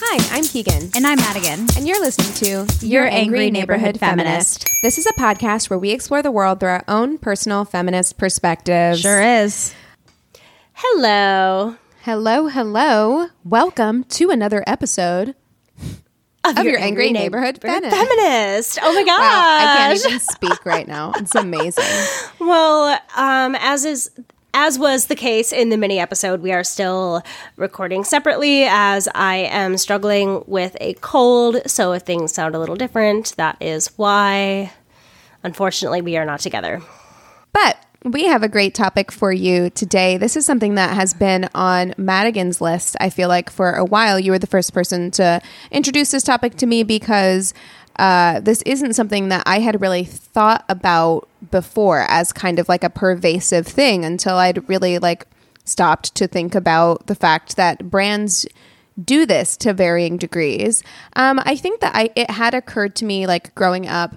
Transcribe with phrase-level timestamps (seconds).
[0.00, 0.90] Hi, I'm Keegan.
[0.94, 1.66] And I'm Madigan.
[1.76, 2.32] And you're listening
[2.66, 4.68] to Your Angry Neighborhood Feminist.
[4.80, 9.00] This is a podcast where we explore the world through our own personal feminist perspectives.
[9.00, 9.74] Sure is.
[10.74, 11.74] Hello.
[12.02, 13.26] Hello, hello.
[13.44, 15.34] Welcome to another episode
[16.44, 17.96] of, your, Angry, Neighborhood Feminist.
[17.96, 18.78] Feminist.
[18.80, 19.18] Oh my gosh.
[19.18, 21.12] Wow, I can't even speak right now.
[21.16, 21.84] It's amazing.
[22.40, 24.10] Well, um, as is
[24.54, 27.22] as was the case in the mini episode, we are still
[27.56, 31.60] recording separately as I am struggling with a cold.
[31.66, 34.72] So if things sound a little different, that is why.
[35.42, 36.82] Unfortunately, we are not together.
[37.52, 40.16] But we have a great topic for you today.
[40.16, 44.18] This is something that has been on Madigan's list, I feel like, for a while.
[44.18, 47.54] You were the first person to introduce this topic to me because
[47.98, 52.84] uh, this isn't something that I had really thought about before as kind of like
[52.84, 55.26] a pervasive thing until I'd really like
[55.64, 58.46] stopped to think about the fact that brands
[59.02, 60.82] do this to varying degrees.
[61.14, 64.16] Um, I think that I it had occurred to me like growing up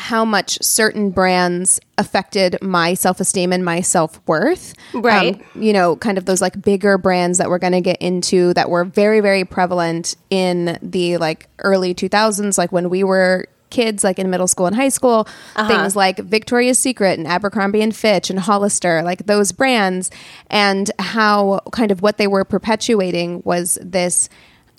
[0.00, 4.72] how much certain brands affected my self esteem and my self worth.
[4.94, 5.34] Right.
[5.34, 8.54] Um, you know, kind of those like bigger brands that we're going to get into
[8.54, 14.02] that were very, very prevalent in the like early 2000s, like when we were kids
[14.02, 15.28] like in middle school and high school
[15.68, 20.10] things like victoria's secret and abercrombie and fitch and hollister like those brands
[20.48, 24.28] and how kind of what they were perpetuating was this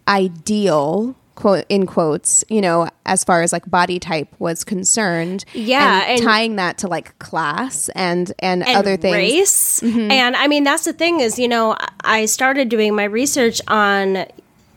[0.09, 6.02] ideal quote in quotes you know as far as like body type was concerned Yeah,
[6.03, 9.81] and, and- tying that to like class and and, and other things race.
[9.81, 10.12] Mm-hmm.
[10.12, 14.25] And I mean, that's the thing is, you know, I started doing my research on,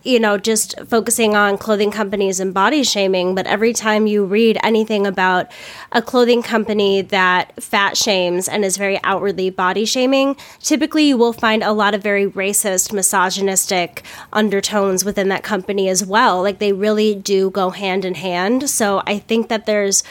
[0.04, 3.34] you know, just focusing on clothing companies and body shaming.
[3.34, 5.50] But every time you read anything about
[5.92, 11.32] a clothing company that fat shames and is very outwardly body shaming, typically you will
[11.32, 16.42] find a lot of very racist, misogynistic undertones within that company as well.
[16.42, 18.68] Like they really do go hand in hand.
[18.68, 20.04] So I think that there's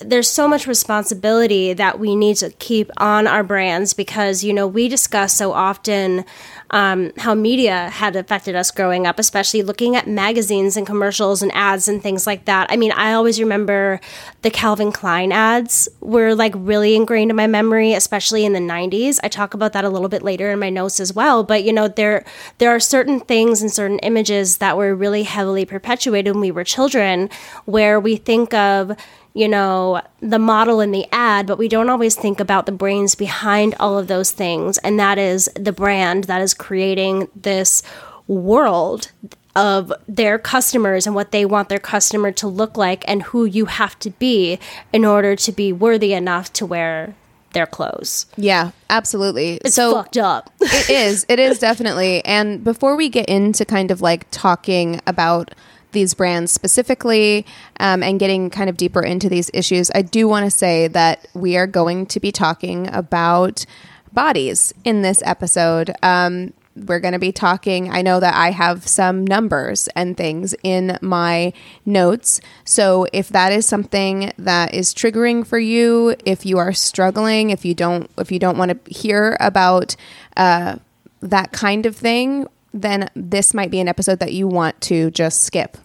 [0.00, 4.66] there's so much responsibility that we need to keep on our brands because you know
[4.66, 6.24] we discuss so often
[6.70, 11.52] um, how media had affected us growing up especially looking at magazines and commercials and
[11.54, 12.66] ads and things like that.
[12.70, 14.00] I mean i always remember
[14.42, 19.18] the calvin klein ads were like really ingrained in my memory especially in the 90s
[19.22, 21.72] i talk about that a little bit later in my notes as well but you
[21.72, 22.24] know there
[22.58, 26.64] there are certain things and certain images that were really heavily perpetuated when we were
[26.64, 27.28] children
[27.64, 28.96] where we think of
[29.38, 33.14] you know, the model in the ad, but we don't always think about the brains
[33.14, 34.78] behind all of those things.
[34.78, 37.84] And that is the brand that is creating this
[38.26, 39.12] world
[39.54, 43.66] of their customers and what they want their customer to look like and who you
[43.66, 44.58] have to be
[44.92, 47.14] in order to be worthy enough to wear
[47.52, 48.26] their clothes.
[48.36, 50.50] yeah absolutely It's so fucked up.
[50.60, 55.54] it is it is definitely and before we get into kind of like talking about
[55.92, 57.46] these brands specifically
[57.80, 61.26] um, and getting kind of deeper into these issues i do want to say that
[61.34, 63.64] we are going to be talking about
[64.12, 66.52] bodies in this episode um,
[66.86, 67.90] we're going to be talking.
[67.90, 71.52] I know that I have some numbers and things in my
[71.84, 72.40] notes.
[72.64, 77.64] So if that is something that is triggering for you, if you are struggling, if
[77.64, 79.96] you don't, if you don't want to hear about
[80.36, 80.76] uh,
[81.20, 85.42] that kind of thing, then this might be an episode that you want to just
[85.42, 85.76] skip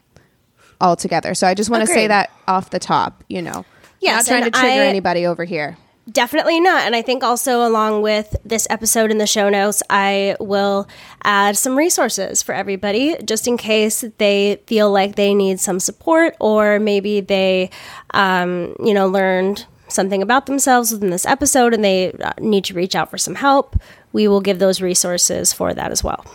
[0.82, 1.34] altogether.
[1.34, 3.66] So I just want to say that off the top, you know.
[4.02, 5.78] Yes, Not trying to trigger I- anybody over here.
[6.12, 6.82] Definitely not.
[6.82, 10.86] And I think also, along with this episode in the show notes, I will
[11.24, 16.36] add some resources for everybody just in case they feel like they need some support
[16.42, 17.70] or maybe they,
[18.14, 22.74] um, you know, learned something about themselves within this episode and they uh, need to
[22.74, 23.78] reach out for some help.
[24.12, 26.26] We will give those resources for that as well.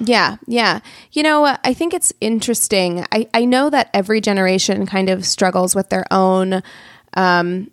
[0.00, 0.80] Yeah, yeah.
[1.12, 3.04] You know, I think it's interesting.
[3.12, 6.62] I, I know that every generation kind of struggles with their own
[7.14, 7.70] um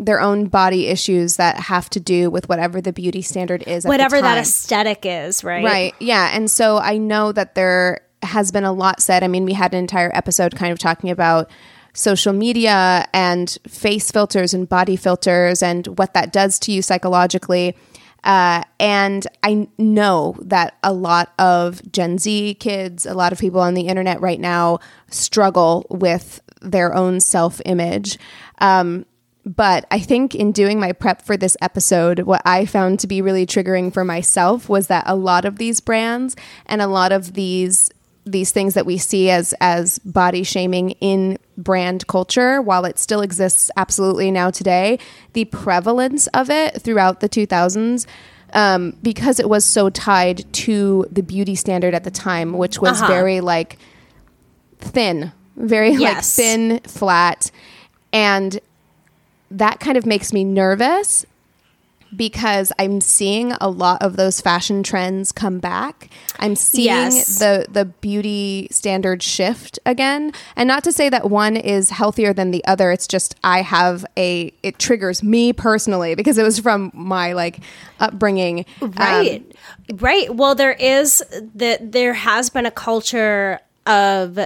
[0.00, 3.84] their own body issues that have to do with whatever the beauty standard is.
[3.84, 5.64] at the Whatever that aesthetic is, right?
[5.64, 5.94] Right.
[6.00, 6.30] Yeah.
[6.32, 9.22] And so I know that there has been a lot said.
[9.22, 11.48] I mean, we had an entire episode kind of talking about
[11.92, 17.76] social media and face filters and body filters and what that does to you psychologically.
[18.24, 23.60] Uh, and I know that a lot of Gen Z kids, a lot of people
[23.60, 24.80] on the internet right now
[25.10, 28.18] struggle with their own self image.
[28.58, 29.06] Um,
[29.46, 33.20] but I think in doing my prep for this episode, what I found to be
[33.20, 36.34] really triggering for myself was that a lot of these brands
[36.64, 37.90] and a lot of these
[38.26, 43.20] these things that we see as as body shaming in brand culture while it still
[43.20, 44.98] exists absolutely now today
[45.34, 48.06] the prevalence of it throughout the 2000s
[48.54, 53.00] um, because it was so tied to the beauty standard at the time which was
[53.02, 53.12] Uh-huh.
[53.12, 53.78] very like
[54.78, 57.50] thin very like thin flat
[58.12, 58.58] and
[59.50, 61.26] that kind of makes me nervous
[62.16, 66.10] because I'm seeing a lot of those fashion trends come back.
[66.38, 67.38] I'm seeing Yes.
[67.38, 70.32] the the beauty standard shift again.
[70.56, 72.90] And not to say that one is healthier than the other.
[72.92, 77.60] It's just I have a it triggers me personally because it was from my like
[78.00, 78.64] upbringing.
[78.80, 79.56] Um, Right.
[79.94, 80.34] right.
[80.34, 81.22] Well, there is
[81.54, 84.38] that there has been a culture of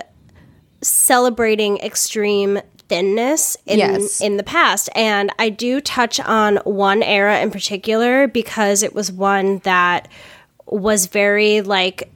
[0.80, 4.20] celebrating extreme thinness in Yes.
[4.20, 9.12] in the past and I do touch on one era in particular because it was
[9.12, 10.08] one that
[10.66, 12.10] was very like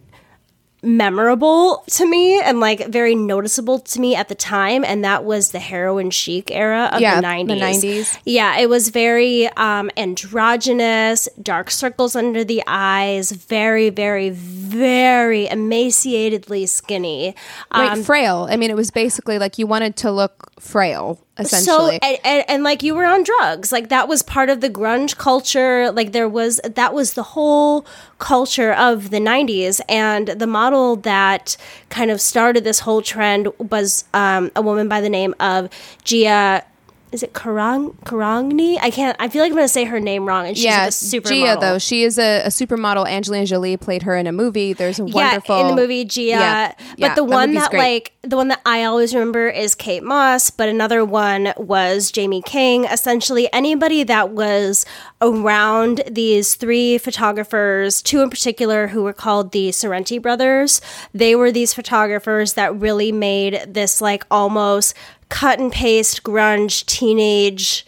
[0.83, 5.53] memorable to me and like very noticeable to me at the time and that was
[5.53, 7.83] the heroin chic era of Yeah, the the 90s.
[7.85, 8.19] 90s.
[8.25, 16.69] Yeah, it was very um androgynous, dark circles under the eyes, very very very emaciatedly
[16.69, 17.35] skinny.
[17.73, 18.49] like Um, frail.
[18.51, 22.65] I mean, it was basically like you wanted to look frail, so and, and, and
[22.65, 23.73] like you were on drugs.
[23.73, 25.91] Like that was part of the grunge culture.
[25.91, 27.87] Like there was that was the whole
[28.19, 31.57] culture of the 90s and the model that
[31.89, 35.69] kind of started this whole trend was um, a woman by the name of
[36.05, 36.65] gia
[37.13, 38.79] is it Karang Karangni?
[38.81, 39.17] I can't.
[39.21, 40.91] I feel like I'm going to say her name wrong, and she's yeah, like a
[40.91, 41.29] supermodel.
[41.29, 43.07] Gia though she is a, a supermodel.
[43.09, 44.73] Angelina Jolie played her in a movie.
[44.73, 46.23] There's a wonderful Yeah, in the movie Gia.
[46.23, 49.75] Yeah, but yeah, the one movie's that like the one that I always remember is
[49.75, 52.85] Kate Moss, but another one was Jaime King.
[52.85, 54.87] Essentially anybody that was
[55.21, 60.81] around these three photographers, two in particular who were called the Sorrenti brothers.
[61.13, 64.95] They were these photographers that really made this like almost
[65.33, 67.87] cut and paste grunge teenage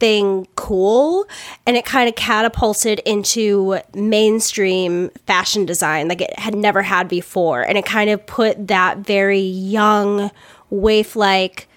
[0.00, 1.24] thing cool
[1.66, 7.62] and it kind of catapulted into mainstream fashion design like it had never had before
[7.62, 10.32] and it kind of put that very young
[10.70, 11.68] waif like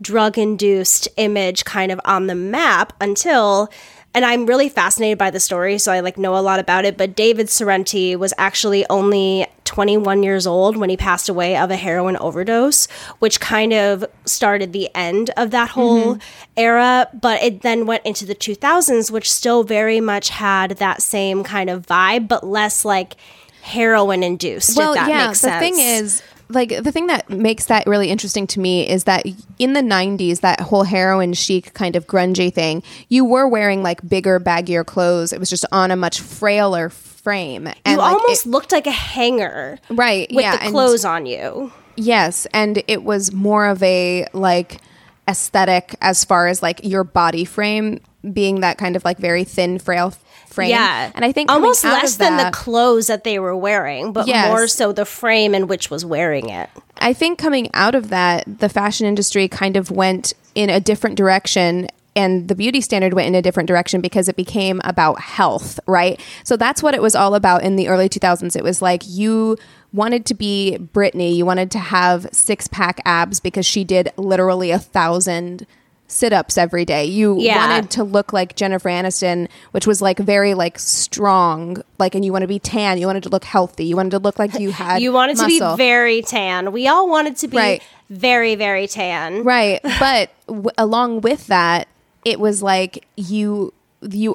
[0.00, 3.68] drug induced image kind of on the map until
[4.14, 6.96] and I'm really fascinated by the story, so I like know a lot about it.
[6.96, 11.76] But David Sorrenti was actually only 21 years old when he passed away of a
[11.76, 12.88] heroin overdose,
[13.20, 15.80] which kind of started the end of that mm-hmm.
[15.80, 16.18] whole
[16.56, 17.08] era.
[17.14, 21.70] But it then went into the 2000s, which still very much had that same kind
[21.70, 23.14] of vibe, but less like
[23.62, 24.76] heroin induced.
[24.76, 25.28] well, if that yeah.
[25.28, 25.60] the sense.
[25.60, 29.24] thing is, like, the thing that makes that really interesting to me is that
[29.60, 34.06] in the '90s, that whole heroin chic kind of grungy thing, you were wearing like
[34.08, 35.32] bigger, baggier clothes.
[35.32, 38.86] It was just on a much frailer frame, and you like, almost it- looked like
[38.86, 41.72] a hanger right, with yeah, the and- clothes on you.
[41.96, 44.80] Yes, and it was more of a like
[45.28, 48.00] aesthetic as far as like your body frame
[48.32, 50.12] being that kind of like very thin, frail
[50.46, 50.70] frame.
[50.70, 54.48] Yeah, and I think almost less than the clothes that they were wearing, but Yes.
[54.48, 56.68] more so the frame in which was wearing it.
[56.98, 61.16] I think coming out of that, the fashion industry kind of went in a different
[61.16, 61.86] direction
[62.16, 66.20] and the beauty standard went in a different direction because it became about health, right?
[66.44, 68.56] So that's what it was all about in the early 2000s.
[68.56, 69.56] It was like you
[69.92, 74.70] wanted to be Britney, you wanted to have six pack abs because she did literally
[74.70, 75.66] a thousand
[76.08, 77.04] sit ups every day.
[77.04, 77.56] You Yeah.
[77.68, 82.32] wanted to look like Jennifer Aniston, which was like very like strong, like, and you
[82.32, 82.98] want to be tan.
[82.98, 83.84] You wanted to look healthy.
[83.84, 86.72] You wanted to look like you had You wanted to be very tan.
[86.72, 87.82] We all wanted to be Right.
[88.10, 89.44] very, very tan.
[89.44, 89.80] right.
[90.00, 91.86] But w- along with that,
[92.24, 93.72] it was like you
[94.02, 94.34] you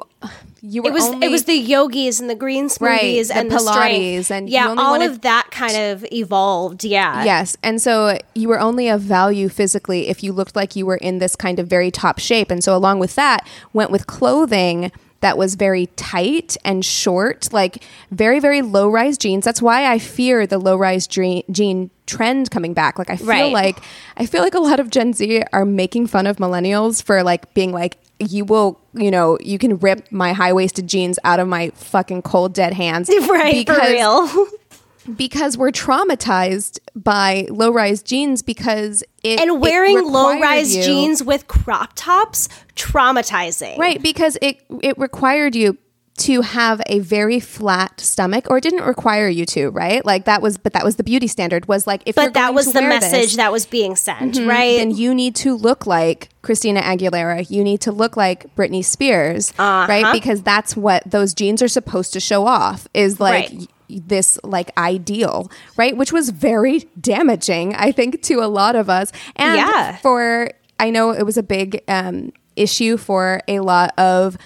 [0.62, 3.50] you were It was only, it was the yogis and the green smoothies Right, and
[3.50, 4.30] the Pilates strength.
[4.30, 6.84] and you yeah, all wanted- of that kind of evolved.
[6.84, 7.56] Yeah, Yes.
[7.64, 11.18] And so you were only of value physically if you looked like you were in
[11.18, 12.50] this kind of very top shape.
[12.50, 14.92] And so along with that, went with clothing
[15.26, 19.44] that was very tight and short, like very, very low rise jeans.
[19.44, 22.96] That's why I fear the low rise jean, jean trend coming back.
[22.96, 23.52] Like I feel Right.
[23.52, 23.78] like
[24.16, 27.52] I feel like a lot of Gen Z are making fun of millennials for like
[27.54, 31.48] being like you will, you know, you can rip my high waisted jeans out of
[31.48, 33.10] my fucking cold dead hands.
[33.28, 34.46] right for real.
[35.16, 41.22] because we're traumatized by low rise jeans because it and wearing low rise you- jeans
[41.22, 43.76] with crop tops, traumatizing.
[43.78, 45.76] right because it it required you
[46.18, 50.40] to have a very flat stomach or it didn't require you to right like that
[50.40, 52.80] was but that was the beauty standard was like if you're But that was the
[52.80, 53.36] message this, Mm-hmm.
[53.36, 54.78] that was being sent, right?
[54.78, 57.50] then you need to look like Christina Aguilera.
[57.50, 59.86] You need to look like Britney Spears, Uh-huh.
[59.88, 60.10] right?
[60.12, 63.68] Because that's what those jeans are supposed to show off is like Right.
[63.88, 65.96] This like ideal, right?
[65.96, 69.12] Which was very damaging, I think, to a lot of us.
[69.36, 69.96] And Yeah.
[69.96, 74.36] for I know it was a big um, issue for a lot of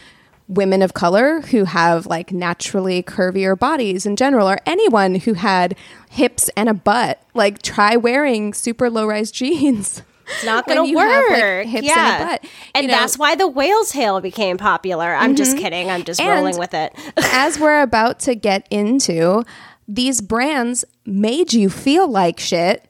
[0.49, 5.77] women of color who have like naturally curvier bodies in general or anyone who had
[6.11, 10.95] hips and a butt like try wearing super low rise jeans It's not going to
[10.95, 11.09] work.
[11.11, 12.25] have, like, hips and a yeah.
[12.27, 12.45] butt,
[12.75, 12.95] And you know.
[12.95, 13.01] Mm-hmm.
[13.03, 15.15] that's why the whale tail became popular.
[15.15, 15.91] I'm just kidding.
[15.91, 16.95] I'm just And- rolling with it.
[17.33, 19.45] as we're about to get into
[19.89, 22.85] these brands made you feel like shit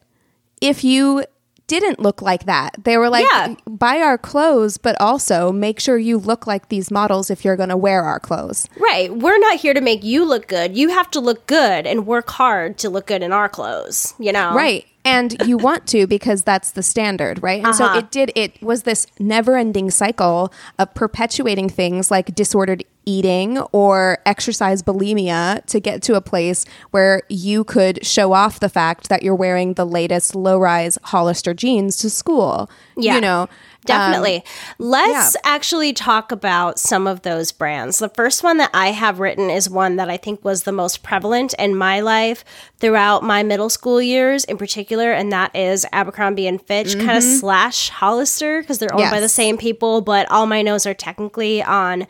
[0.61, 1.25] if you
[1.67, 2.75] didn't look like that.
[2.83, 3.55] They were like, Yeah.
[3.65, 7.69] buy our clothes, but also make sure you look like these models if you're going
[7.69, 8.67] to wear our clothes.
[8.77, 9.15] right.
[9.15, 10.77] We're not here to make you look good.
[10.77, 14.33] You have to look good and work hard to look good in our clothes, you
[14.33, 14.53] know?
[14.53, 14.85] Right.
[15.05, 17.65] And you want to because that's the standard, right?
[17.65, 17.99] And so Uh-huh.
[17.99, 24.19] it did, it was this never ending cycle of perpetuating things like disordered eating or
[24.27, 29.23] exercise bulimia to get to a place where you could show off the fact that
[29.23, 32.71] you're wearing the latest low rise Hollister jeans to school.
[32.97, 33.15] Yeah.
[33.15, 33.49] You know,
[33.87, 34.37] Definitely.
[34.37, 34.43] Um,
[34.79, 35.53] Let's yeah.
[35.53, 37.99] actually talk about some of those brands.
[37.99, 41.03] The first one that I have written is one that I think was the most
[41.03, 42.45] prevalent in my life
[42.79, 47.25] throughout my middle school years in particular, and that is Abercrombie and Fitch, kind of
[47.25, 47.39] mm-hmm.
[47.39, 51.63] slash Hollister, because they're owned by the same people, but all my notes are technically
[51.63, 52.07] on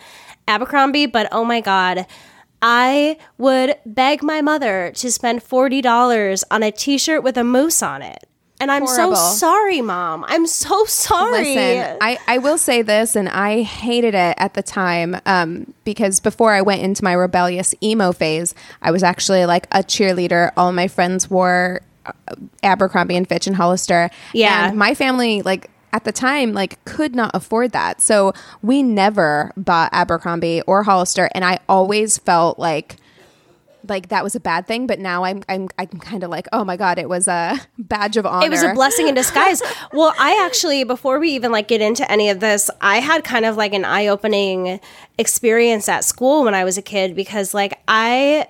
[0.49, 1.07] Abercrombie.
[1.07, 2.07] But oh my God.
[2.63, 7.83] I would beg my mother to spend $40 on a t shirt with a moose
[7.83, 8.27] on it.
[8.61, 9.17] And I'm Horrible.
[9.17, 10.23] so sorry, mom.
[10.29, 11.55] I'm so sorry.
[11.55, 16.21] Listen, I, I will say this, and I hated it at the time um, because
[16.21, 20.51] before I went into my rebellious emo phase, I was actually like a cheerleader.
[20.59, 22.13] All my friends wore uh,
[22.63, 24.11] Abercrombie and Fitch and Hollister.
[24.35, 24.69] Yeah.
[24.69, 28.03] And my family, like, at the time, like, could not afford that.
[28.03, 31.31] So we never bought Abercrombie or Hollister.
[31.35, 32.97] And I always felt like,
[33.89, 36.65] like that was a bad thing, but now I'm I'm I'm kind of like, oh
[36.65, 38.47] my god, it was a badge of honor.
[38.47, 39.63] it was a blessing in disguise.
[39.93, 43.45] well, I actually before we even like get into any of this, I had kind
[43.45, 44.81] of like an eye-opening
[45.19, 48.47] experience at school when I was a kid because like I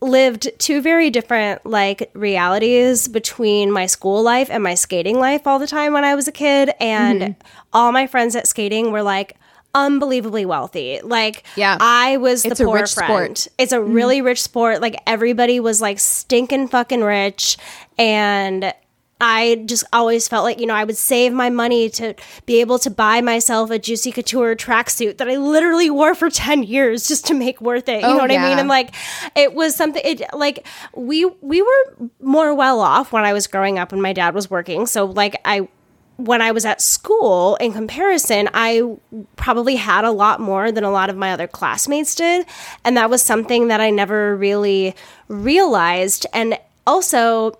[0.00, 5.58] lived two very different like realities between my school life and my skating life all
[5.58, 7.40] the time when I was a kid and Mm-hmm.
[7.72, 9.36] all my friends at skating were like
[9.74, 11.00] unbelievably wealthy.
[11.02, 11.76] Like Yeah.
[11.80, 13.08] I was the It's a poor rich friend.
[13.10, 13.30] sport.
[13.32, 13.54] Mm-hmm.
[13.58, 14.80] It's a really rich sport.
[14.80, 17.56] Like everybody was like stinking fucking rich
[17.98, 18.72] and
[19.20, 22.14] I just always felt like, you know, I would save my money to
[22.46, 26.64] be able to buy myself a Juicy Couture tracksuit that I literally wore for 10
[26.64, 28.00] years just to make worth it.
[28.02, 28.48] You Oh, know what I yeah.
[28.48, 28.58] mean?
[28.58, 28.92] And like,
[29.36, 33.78] it was something, it like, we, we were more well off when I was growing
[33.78, 34.84] up and my dad was working.
[34.84, 35.68] So, like, I,
[36.16, 38.96] when I was at school, in comparison, I
[39.36, 42.46] probably had a lot more than a lot of my other classmates did.
[42.84, 44.94] And that was something that I never really
[45.28, 46.26] realized.
[46.32, 47.58] And also,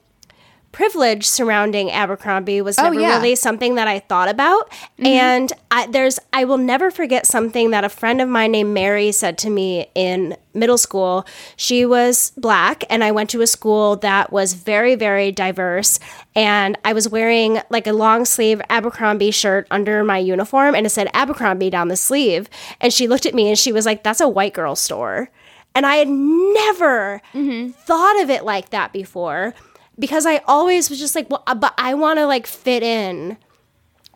[0.75, 3.17] privilege surrounding Abercrombie was oh, never Oh, yeah.
[3.17, 4.71] really something that I thought about.
[4.71, 5.07] Mm-hmm.
[5.07, 9.13] And I, there's, I will never forget something that a friend of mine named Mary
[9.13, 11.27] said to me in middle school.
[11.57, 16.01] She was black, and I went to a school that was very, very diverse.
[16.35, 20.91] And I was wearing like a long sleeve Abercrombie shirt under my uniform, and it
[20.91, 22.51] said Abercrombie down the sleeve.
[22.81, 25.31] And she looked at me and she was like, That's a white girl store.
[25.77, 27.71] And I had never mm-hmm.
[27.71, 29.55] thought of it like that before
[29.99, 33.37] because I always was just like, well, uh, but I want to like fit in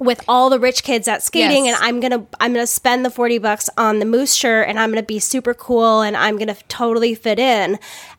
[0.00, 1.76] with all the rich kids at skating Yes.
[1.80, 4.68] and I'm going to I'm going to spend the 40 bucks on the moose shirt
[4.68, 7.78] and I'm going to be super cool and I'm going to totally fit in.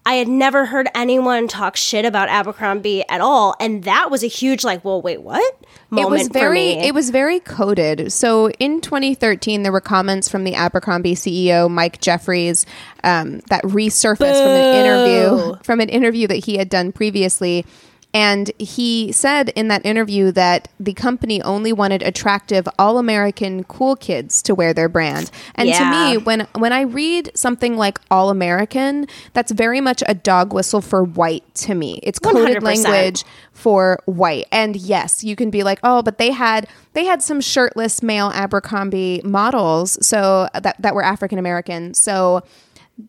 [0.10, 4.28] I had never heard anyone talk shit about Abercrombie at all and that was a
[4.28, 5.56] huge like, well, wait, what?
[5.92, 6.88] Moment it was for very me.
[6.88, 12.00] it was very coded so in 2013 there were comments from the abercrombie ceo mike
[12.00, 12.66] jeffries
[13.04, 17.66] um, that resurfaced from an interview from an interview that he had done previously
[18.13, 24.42] and he said in that interview that the company only wanted attractive all-american cool kids
[24.42, 25.78] to wear their brand and Yeah.
[25.80, 25.86] to
[26.18, 31.04] me when when i read something like all-american that's very much a dog whistle for
[31.04, 32.63] white to me it's coded 100%.
[32.63, 33.24] language
[33.60, 34.46] for white.
[34.54, 38.32] And yes, you can be like, "Oh, but they had they had some shirtless male
[38.34, 42.42] Abercrombie models so that that were African American." So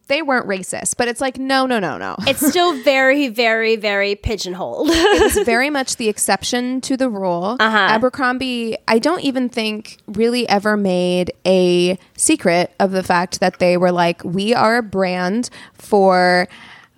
[0.07, 0.97] they weren't racist.
[0.97, 4.89] But it's like, "No, no, no, no." it's still very very very pigeonholed.
[4.91, 7.57] It's very much the exception to the rule.
[7.59, 7.77] Uh-huh.
[7.77, 13.77] Abercrombie, I don't even think really ever made a secret of the fact that they
[13.77, 16.49] were like, we are a brand for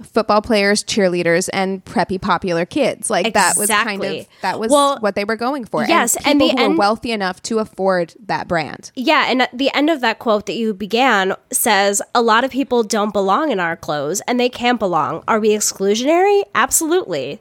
[0.02, 3.11] football players, cheerleaders, and preppy popular kids.
[3.11, 5.85] Like that was kind of that was Well, what they were going for.
[5.85, 8.90] yes, and and people the who were wealthy enough to afford that brand.
[8.94, 12.50] Yeah, and at the end of that quote that you began says, A lot of
[12.50, 15.23] people don't belong in our clothes and they can't belong.
[15.28, 16.42] Are we exclusionary?
[16.54, 17.40] Absolutely.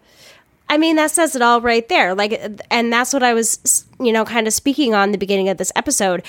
[0.70, 2.15] I mean, that says it all right there.
[2.15, 5.58] Like, and that's what I was, you know, kind of speaking on the beginning of
[5.58, 6.24] this episode.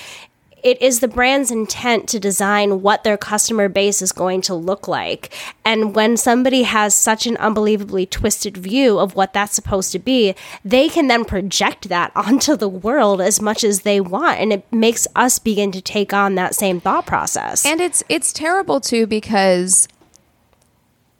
[0.63, 4.87] It is the brand's intent to design what their customer base is going to look
[4.87, 5.33] like.
[5.65, 10.35] And when somebody has such an unbelievably twisted view of what that's supposed to be,
[10.63, 14.39] they can then project that onto the world as much as they want.
[14.39, 17.65] And it makes us begin to take on that same thought process.
[17.65, 19.87] And it's it's terrible too because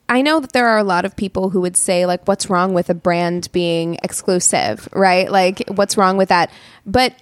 [0.08, 2.74] I know that there are a lot of people who would say like what's wrong
[2.74, 5.30] with a brand being exclusive, right?
[5.30, 6.50] Like what's wrong with that?
[6.86, 7.14] But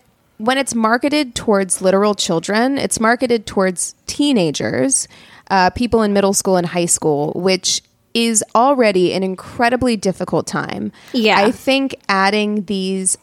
[0.42, 5.06] when it's marketed towards literal children, it's marketed towards teenagers,
[5.50, 7.80] uh, people in middle school and high school, which
[8.12, 10.90] is already an incredibly difficult time.
[11.12, 11.38] Yeah.
[11.38, 13.16] I think adding these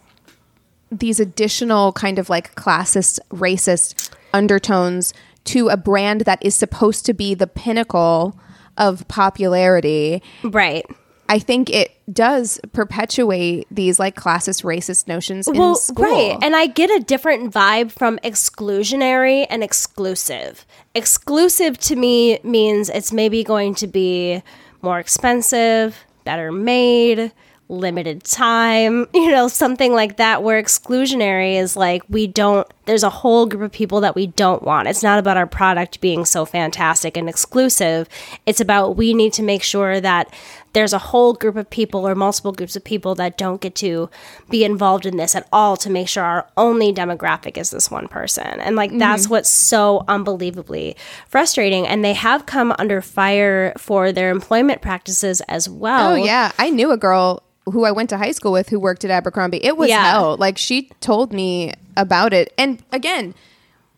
[0.92, 7.14] these additional kind of like classist, racist undertones to a brand that is supposed to
[7.14, 8.36] be the pinnacle
[8.78, 10.86] of popularity, right.
[11.30, 16.04] I think it does perpetuate these like classist, racist notions in school.
[16.04, 16.38] Right.
[16.42, 20.66] And I get a different vibe from exclusionary and exclusive.
[20.96, 24.42] Exclusive to me means it's maybe going to be
[24.82, 27.32] more expensive, better made,
[27.70, 30.44] limited time, you know, something like that.
[30.44, 34.64] Where exclusionary is like, we don't, there's a whole group of people that we don't
[34.64, 34.88] want.
[34.88, 38.10] It's not about our product being so fantastic and exclusive.
[38.46, 40.34] It's about we need to make sure that
[40.74, 44.10] there's a whole group of people or multiple groups of people that don't get to
[44.50, 48.08] be involved in this at all to make sure our only demographic is this one
[48.08, 48.46] person.
[48.62, 49.32] And like that's Mm-hmm.
[49.32, 50.96] what's so unbelievably
[51.28, 51.88] frustrating.
[51.88, 56.12] And they have come under fire for their employment practices as well.
[56.12, 59.04] Oh yeah, I knew a girl who I went to high school with who worked
[59.06, 59.64] at Abercrombie.
[59.64, 60.12] It was Yeah.
[60.12, 60.38] hell.
[60.38, 62.54] Like she told me about it.
[62.58, 63.36] And again,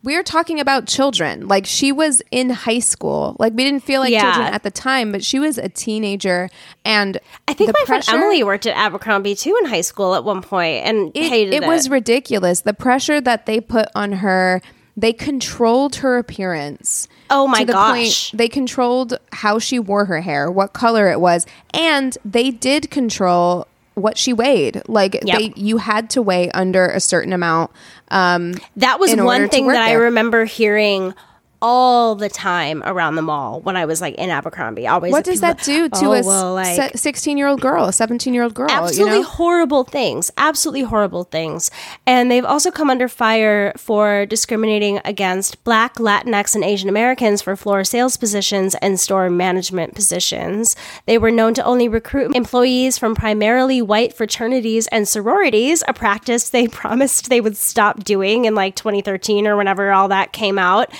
[0.02, 1.46] we're talking about children.
[1.48, 3.36] Like she was in high school.
[3.38, 4.32] Like we didn't feel like Yeah.
[4.32, 6.48] children at the time, but she was a teenager
[6.84, 10.42] and I think my friend Emily worked at Abercrombie too in high school at one
[10.42, 11.62] point and it, hated it.
[11.62, 12.62] it was ridiculous.
[12.62, 14.60] The pressure that they put on her,
[14.96, 17.08] they controlled her appearance.
[17.30, 18.30] Oh my to the gosh.
[18.30, 22.90] Point, they controlled how she wore her hair, what color it was, and they did
[22.90, 24.82] control what she weighed.
[24.88, 25.38] Like Yep.
[25.38, 27.70] they, you had to weigh under a certain amount.
[28.08, 31.14] Um, That was one thing that I remember hearing
[31.62, 34.86] all the time around the mall when I was like in Abercrombie.
[34.88, 38.52] Always what does people- that do to Oh, a well, like, sixteen-year-old girl, a seventeen-year-old
[38.54, 38.66] girl?
[38.70, 39.28] absolutely you know?
[39.28, 41.70] horrible things absolutely horrible things
[42.06, 47.54] and they've also come under fire for discriminating against black latinx and asian americans for
[47.54, 50.74] floor sales positions and store management positions
[51.06, 56.50] they were known to only recruit employees from primarily white fraternities and sororities a practice
[56.50, 60.90] they promised they would stop doing in like 2013 or whenever all that came out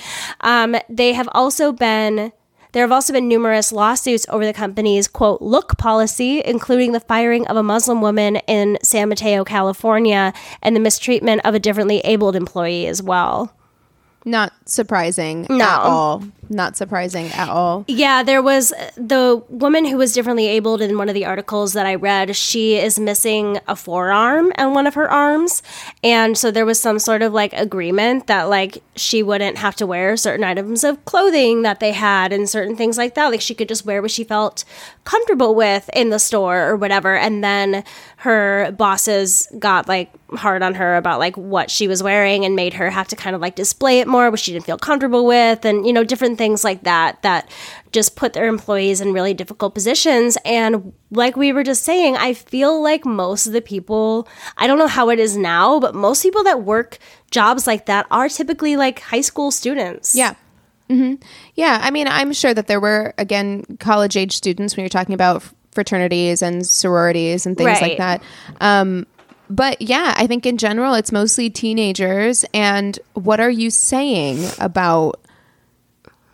[0.41, 2.31] um, Um, they have also been
[2.73, 7.45] There have also been numerous lawsuits over the company's quote look policy, including the firing
[7.47, 12.35] of a Muslim woman in San Mateo, California, and the mistreatment of a differently abled
[12.35, 13.53] employee as well.
[14.25, 15.65] Not surprising No.
[15.65, 16.23] at all.
[16.53, 17.85] Not surprising at all.
[17.87, 21.73] Yeah, there was uh, the woman who was differently abled in one of the articles
[21.73, 22.35] that I read.
[22.35, 25.63] She is missing a forearm and one of her arms.
[26.03, 29.87] And so there was some sort of like agreement that like she wouldn't have to
[29.87, 33.27] wear certain items of clothing that they had and certain things like that.
[33.27, 34.63] Like she could just wear what she felt
[35.03, 37.15] comfortable with in the store or whatever.
[37.15, 37.83] And then
[38.17, 42.73] her bosses got like hard on her about like what she was wearing and made
[42.73, 45.65] her have to kind of like display it more, which she didn't feel comfortable with,
[45.65, 47.49] and you know, different things like that that
[47.91, 50.37] just put their employees in really difficult positions.
[50.45, 54.27] And like we were just saying, I feel like most of the people,
[54.57, 56.97] I don't know how it is now, but most people that work
[57.31, 60.15] jobs like that are typically like high school students.
[60.15, 60.33] Yeah.
[60.89, 61.15] hmm
[61.55, 61.79] Yeah.
[61.81, 65.43] I mean, I'm sure that there were, again, college age students when you're talking about
[65.71, 67.81] fraternities and sororities and things Right.
[67.81, 68.23] like that.
[68.61, 69.05] Um,
[69.49, 72.43] but yeah, I think in general, it's mostly teenagers.
[72.53, 75.19] And what are you saying about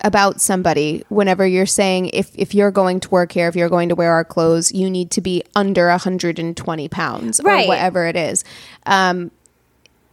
[0.03, 3.89] about somebody whenever you're saying if, if you're going to work here if you're going
[3.89, 7.65] to wear our clothes you need to be under 120 pounds Right.
[7.65, 8.43] or whatever it is
[8.85, 9.31] um,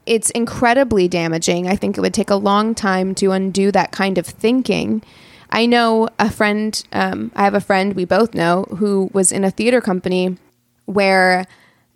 [0.07, 1.67] it's incredibly damaging.
[1.67, 5.03] I think it would take a long time to undo that kind of thinking.
[5.51, 9.43] I know a friend, um, I have a friend we both know who was in
[9.43, 10.37] a theater company
[10.85, 11.47] where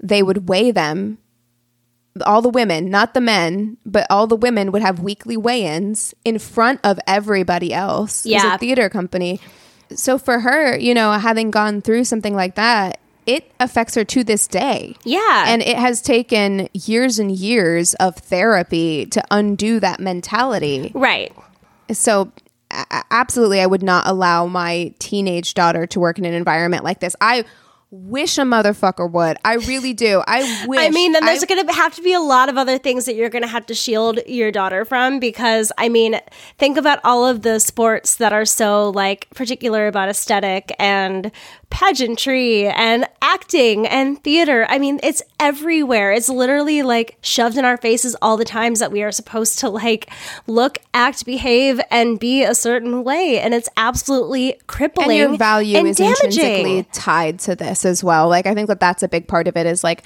[0.01, 1.19] they would weigh them,
[2.25, 6.15] all the women, not the men, but all the women would have weekly weigh ins
[6.25, 8.27] in front of everybody else.
[8.27, 8.55] Yeah.
[8.55, 9.41] a theater company.
[9.95, 14.25] So for her, you know, having gone through something like that, it affects her to
[14.25, 14.97] this day.
[15.05, 15.45] Yeah.
[15.47, 20.91] And it has taken years and years of therapy to undo that mentality.
[20.95, 21.33] Right.
[21.93, 22.33] So,
[22.71, 27.01] a- absolutely, I would not allow my teenage daughter to work in an environment like
[27.01, 27.15] this.
[27.21, 27.45] I
[27.91, 29.37] wish a motherfucker would.
[29.45, 30.23] I really do.
[30.27, 30.81] I wish.
[30.81, 33.15] I mean, then there's going to have to be a lot of other things that
[33.15, 36.21] you're going to have to shield your daughter from because, I mean,
[36.59, 41.33] think about all of the sports that are so like particular about aesthetic and
[41.71, 44.67] pageantry and acting and theater.
[44.69, 46.13] I mean, it's everywhere.
[46.13, 49.71] It's literally like shoved in our faces all the times that we are supposed to
[49.71, 50.11] like
[50.47, 55.11] look, act, behave, and be a certain way, and it's absolutely crippling.
[55.11, 56.27] and your value and is damaging.
[56.27, 58.29] intrinsically tied to this as well.
[58.29, 60.05] Like I think that that's a big part of it is like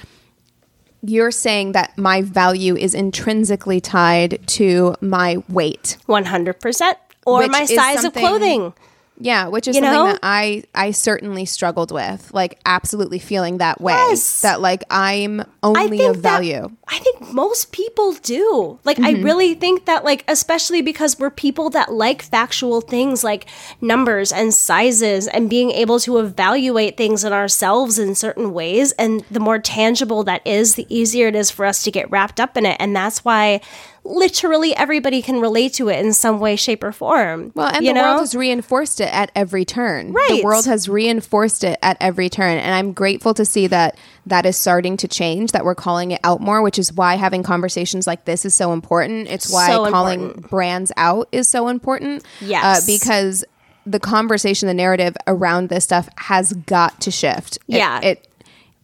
[1.06, 5.98] you're saying that my value is intrinsically tied to my weight.
[6.08, 6.94] 100%.
[7.26, 8.72] Or Which my size of clothing.
[9.18, 10.12] Yeah, which is You something know?
[10.12, 13.92] that I I certainly struggled with, like absolutely feeling that way.
[13.92, 14.40] Yes.
[14.40, 16.70] That like I'm only of that- value.
[16.86, 18.78] I think most people do.
[18.84, 19.24] Like, I mm-hmm.
[19.24, 23.46] really think that, like, especially because we're people that like factual things like
[23.80, 28.92] numbers and sizes and being able to evaluate things in ourselves in certain ways.
[28.92, 32.38] And the more tangible that is, the easier it is for us to get wrapped
[32.38, 32.76] up in it.
[32.78, 33.60] And that's why
[34.04, 37.52] literally everybody can relate to it in some way, shape, or form.
[37.54, 38.02] Well, and you the know?
[38.02, 40.12] world has reinforced it at every turn.
[40.12, 40.28] Right.
[40.30, 42.58] The world has reinforced it at every turn.
[42.58, 46.20] And I'm grateful to see that that is starting to change, that we're calling it
[46.22, 49.28] out more, which is why having conversations like this is so important.
[49.28, 50.50] It's why So calling important.
[50.50, 52.22] brands out is so important.
[52.22, 52.86] Uh, Yes.
[52.86, 53.44] because
[53.86, 57.56] the conversation, the narrative around this stuff has got to shift.
[57.68, 58.00] It- Yeah.
[58.00, 58.28] It,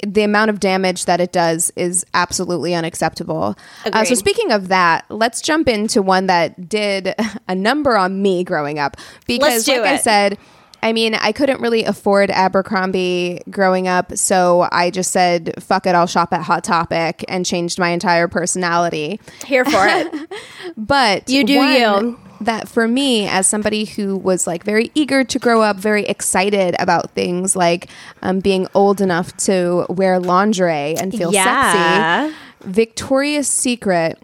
[0.07, 3.57] the amount of damage that it does is absolutely unacceptable.
[3.85, 7.15] Uh, so speaking of that, let's jump into one that did
[7.49, 10.39] a number on me growing up because like I said,
[10.83, 15.95] I mean, I couldn't really afford Abercrombie growing up, so I just said, fuck it,
[15.95, 19.21] I'll shop at Hot Topic and changed my entire personality.
[19.45, 20.33] Here for it.
[20.77, 22.21] But You do one you.
[22.41, 26.75] That for me, as somebody who was like very eager to grow up, very excited
[26.79, 27.89] about things like
[28.23, 32.29] um, being old enough to wear lingerie and feel Yeah.
[32.31, 34.19] sexy, Victoria's Secret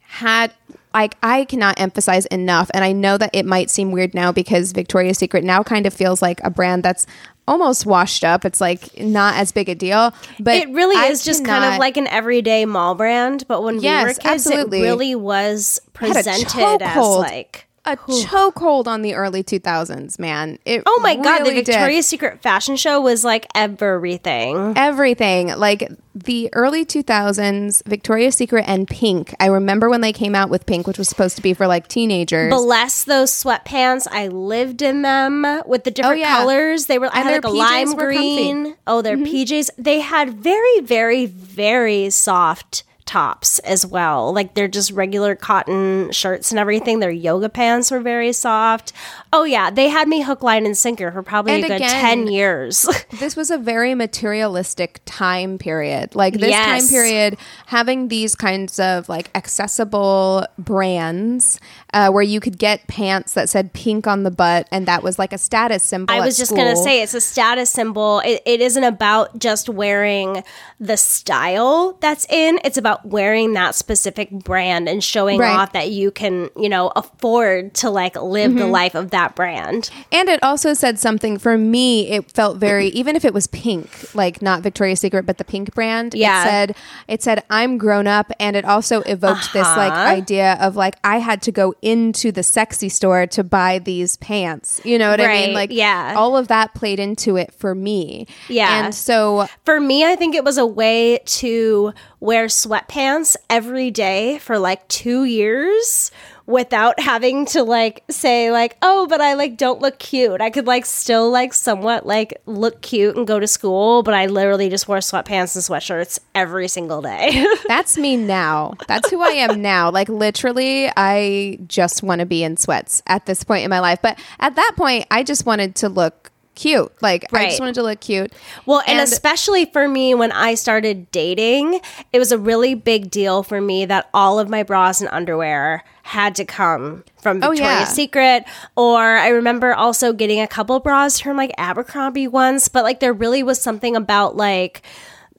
[0.00, 0.52] had
[0.92, 4.72] like I cannot emphasize enough, and I know that it might seem weird now because
[4.72, 7.06] Victoria's Secret now kind of feels like a brand that's
[7.48, 8.44] almost washed up.
[8.44, 11.78] It's like not as big a deal, but it really I is just kind of
[11.78, 13.44] like an everyday mall brand.
[13.48, 14.80] But when we were kids, absolutely.
[14.80, 17.65] it really was presented as like.
[17.86, 20.58] A chokehold on the early 2000s, man.
[20.64, 21.66] It Oh my god, the really did.
[21.66, 24.74] Victoria's Secret fashion show was like everything.
[24.76, 30.48] everything like the early 2000s victoria's secret and pink i remember when they came out
[30.48, 34.06] with pink which was supposed to be for like teenagers Bless those sweatpants.
[34.10, 36.38] I lived in them with the different Oh, yeah.
[36.38, 36.86] colors.
[36.86, 38.16] They were I And had like a lime were comfy.
[38.18, 38.62] Mm-hmm.
[38.62, 38.76] green.
[38.86, 39.70] Oh, their PJs.
[39.78, 44.32] They had very, very, very soft tops as well.
[44.34, 46.98] Like they're just regular cotton shirts and everything.
[46.98, 48.92] Their yoga pants were very soft.
[49.32, 51.90] Oh yeah, they had me hook, line, and sinker for probably And a good again-
[52.00, 52.86] ten years.
[53.20, 56.14] this was a very materialistic time period.
[56.14, 56.82] Like this Yes.
[56.82, 61.60] time period, having these kinds of like accessible brands
[61.94, 65.18] uh, where you could get pants that said pink on the butt, and that was
[65.18, 66.12] like a status symbol.
[66.14, 68.20] I was just gonna say it's a status symbol.
[68.20, 70.42] It, it isn't about just wearing
[70.80, 72.58] the style that's in.
[72.64, 75.54] It's about wearing that specific brand and showing Right.
[75.56, 78.58] off that you can, you know, afford to like live Mm-hmm.
[78.60, 79.90] the life of that brand.
[80.12, 82.08] And it also said something for me.
[82.10, 85.74] It felt very, even if it was pink, like not Victoria's Secret, but the pink
[85.74, 86.14] brand.
[86.14, 86.42] Yeah.
[86.42, 86.76] It said,
[87.08, 88.30] it said, I'm grown up.
[88.38, 90.00] And it also evoked this like Uh-huh.
[90.14, 94.80] idea of like, I had to go into the sexy store to buy these pants.
[94.84, 95.54] You know what I mean?
[95.54, 96.14] Like, yeah.
[96.16, 98.26] all of that played into it for me.
[98.48, 98.84] Yeah.
[98.84, 101.92] And so, For me, I think it was a way to
[102.26, 106.10] wear sweatpants every day for like two years
[106.44, 110.66] without having to like say like oh but i like don't look cute i could
[110.66, 114.86] like still like somewhat like look cute and go to school but i literally just
[114.86, 118.74] wore sweatpants and sweatshirts every single day that's me now.
[118.88, 119.90] That's who I am now.
[119.90, 124.00] Like, literally, I just want to be in sweats at this point in my life.
[124.02, 126.90] But at that point, I just wanted to look cute.
[127.00, 128.32] Like, I just wanted to look cute.
[128.66, 131.80] Well, and, especially for me when I started dating,
[132.12, 135.84] it was a really big deal for me that all of my bras and underwear
[136.02, 137.84] had to come from Oh, Victoria's yeah.
[137.84, 138.44] Secret.
[138.76, 143.12] Or I remember also getting a couple bras from like Abercrombie once, but like there
[143.12, 144.82] really was something about like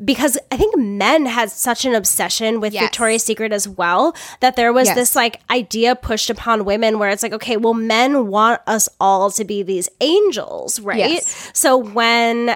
[0.04, 2.84] because I think men had such an obsession with Yes.
[2.84, 4.96] Victoria's Secret as well that there was Yes.
[4.96, 9.32] this like idea pushed upon women where it's like, okay, well, men want us all
[9.32, 11.00] to be these angels, right?
[11.00, 11.50] Yes.
[11.54, 12.56] So when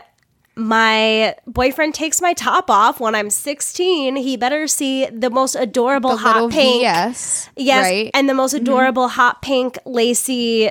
[0.55, 6.11] my boyfriend takes my top off when I'm 16, he better see the most adorable
[6.11, 6.81] The hot pink.
[6.81, 7.49] VS.
[7.55, 8.11] Yes, Right?
[8.13, 8.63] and the most mm-hmm.
[8.63, 10.69] adorable hot pink lacy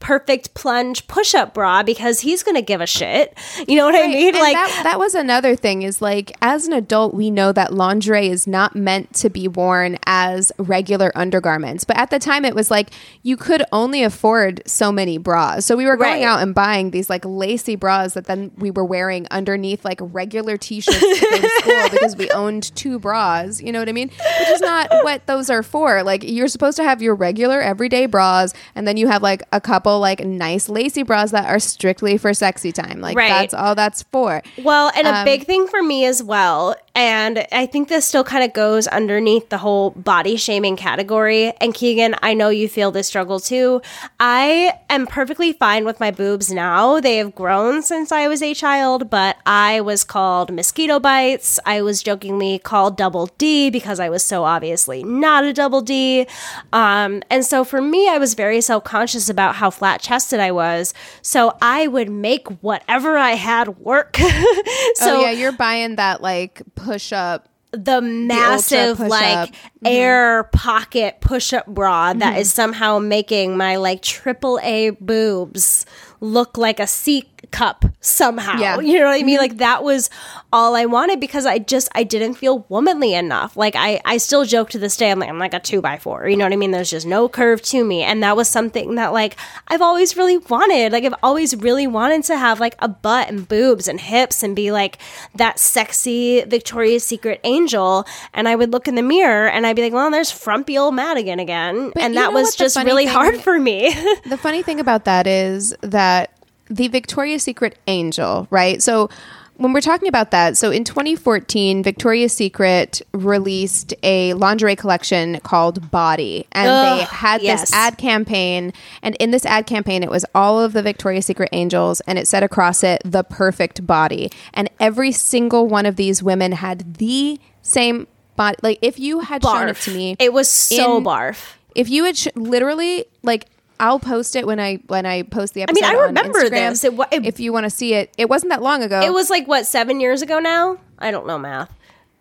[0.00, 3.36] perfect plunge push-up bra because he's going to give a shit.
[3.66, 4.28] You know what I mean?
[4.34, 7.72] and Like that, that was another thing is like as an adult we know that
[7.74, 12.54] lingerie is not meant to be worn as regular undergarments but at the time it
[12.54, 12.90] was like
[13.22, 16.22] you could only afford so many bras so we were going Right.
[16.22, 20.56] out and buying these like lacy bras that then we were wearing underneath like regular
[20.56, 24.48] t-shirts to to school because we owned two bras you know what i mean which
[24.48, 28.54] is not what those are for like you're supposed to have your regular everyday bras
[28.74, 32.34] and then you have like a couple like nice lacy bras that are strictly for
[32.34, 33.28] sexy time like Right.
[33.28, 37.46] that's all that's for Well, and a Um, big thing for me as well, and
[37.52, 41.52] I think this still kind of goes underneath the whole body shaming category.
[41.60, 43.80] And Keegan, I know you feel this struggle too.
[44.18, 46.98] I am perfectly fine with my boobs now.
[46.98, 51.60] They have grown since I was a child, but I was called mosquito bites.
[51.64, 56.26] I was jokingly called double D because I was so obviously not a double D.
[56.72, 60.50] Um, and so for me, I was very self conscious about how flat chested I
[60.50, 60.94] was.
[61.22, 64.16] So I would make whatever I had work.
[64.96, 67.48] so oh yeah, you're buying that like push up.
[67.72, 69.10] the massive push-up.
[69.10, 69.86] like mm-hmm.
[69.86, 72.40] air pocket push-up bra that mm-hmm.
[72.40, 75.84] is somehow making my like triple A boobs
[76.20, 78.58] look like a C cup somehow.
[78.58, 78.78] Yeah.
[78.80, 79.34] You know what I mean?
[79.36, 79.42] Mm-hmm.
[79.42, 80.08] Like that was
[80.52, 83.56] all I wanted because I just I didn't feel womanly enough.
[83.56, 85.10] Like I I still joke to this day.
[85.10, 86.28] I'm like I'm like a two by four.
[86.28, 86.70] You know what I mean?
[86.70, 89.36] There's just no curve to me, and that was something that like
[89.68, 90.92] I've always really wanted.
[90.92, 94.54] Like I've always really wanted to have like a butt and boobs and hips and
[94.54, 94.98] be like
[95.34, 98.04] that sexy Victoria's Secret angel.
[98.32, 100.94] And I would look in the mirror and I'd be like, well, there's frumpy old
[100.94, 103.94] Madigan again, But and that was just really thing- hard for me.
[104.28, 106.30] The funny thing about that is that
[106.70, 108.82] the Victoria's Secret Angel, right?
[108.82, 109.08] So
[109.56, 115.90] when we're talking about that, so in 2014, Victoria's Secret released a lingerie collection called
[115.90, 117.62] Body, and they Ugh, had yes.
[117.62, 118.72] this ad campaign.
[119.02, 122.28] And in this ad campaign, it was all of the Victoria's Secret angels, and it
[122.28, 124.30] said across it, the perfect body.
[124.54, 128.56] And every single one of these women had the same body.
[128.62, 131.54] Like, if you had shown it to me, It was so in- barf.
[131.74, 133.46] if you had sh- literally like
[133.80, 135.84] I'll post it when I when I post the episode.
[135.84, 136.84] I mean, on remember Instagram, this.
[136.84, 139.00] It it- if you want to see it, it wasn't that long ago.
[139.00, 140.78] It was like what seven years ago now.
[140.98, 141.72] I don't know math,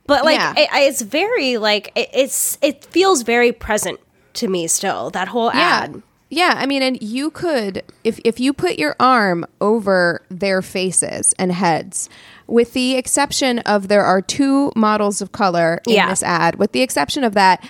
[0.05, 0.53] but like Yeah.
[0.57, 3.99] it, it's very like it, it's it feels very present
[4.35, 5.09] to me still.
[5.09, 5.81] That whole yeah.
[5.83, 6.01] ad.
[6.29, 11.33] Yeah, I mean, and you could if if you put your arm over their faces
[11.39, 12.09] and heads,
[12.47, 16.09] with the exception of there are two models of color in Yeah.
[16.09, 16.55] this ad.
[16.55, 17.63] With the exception of that,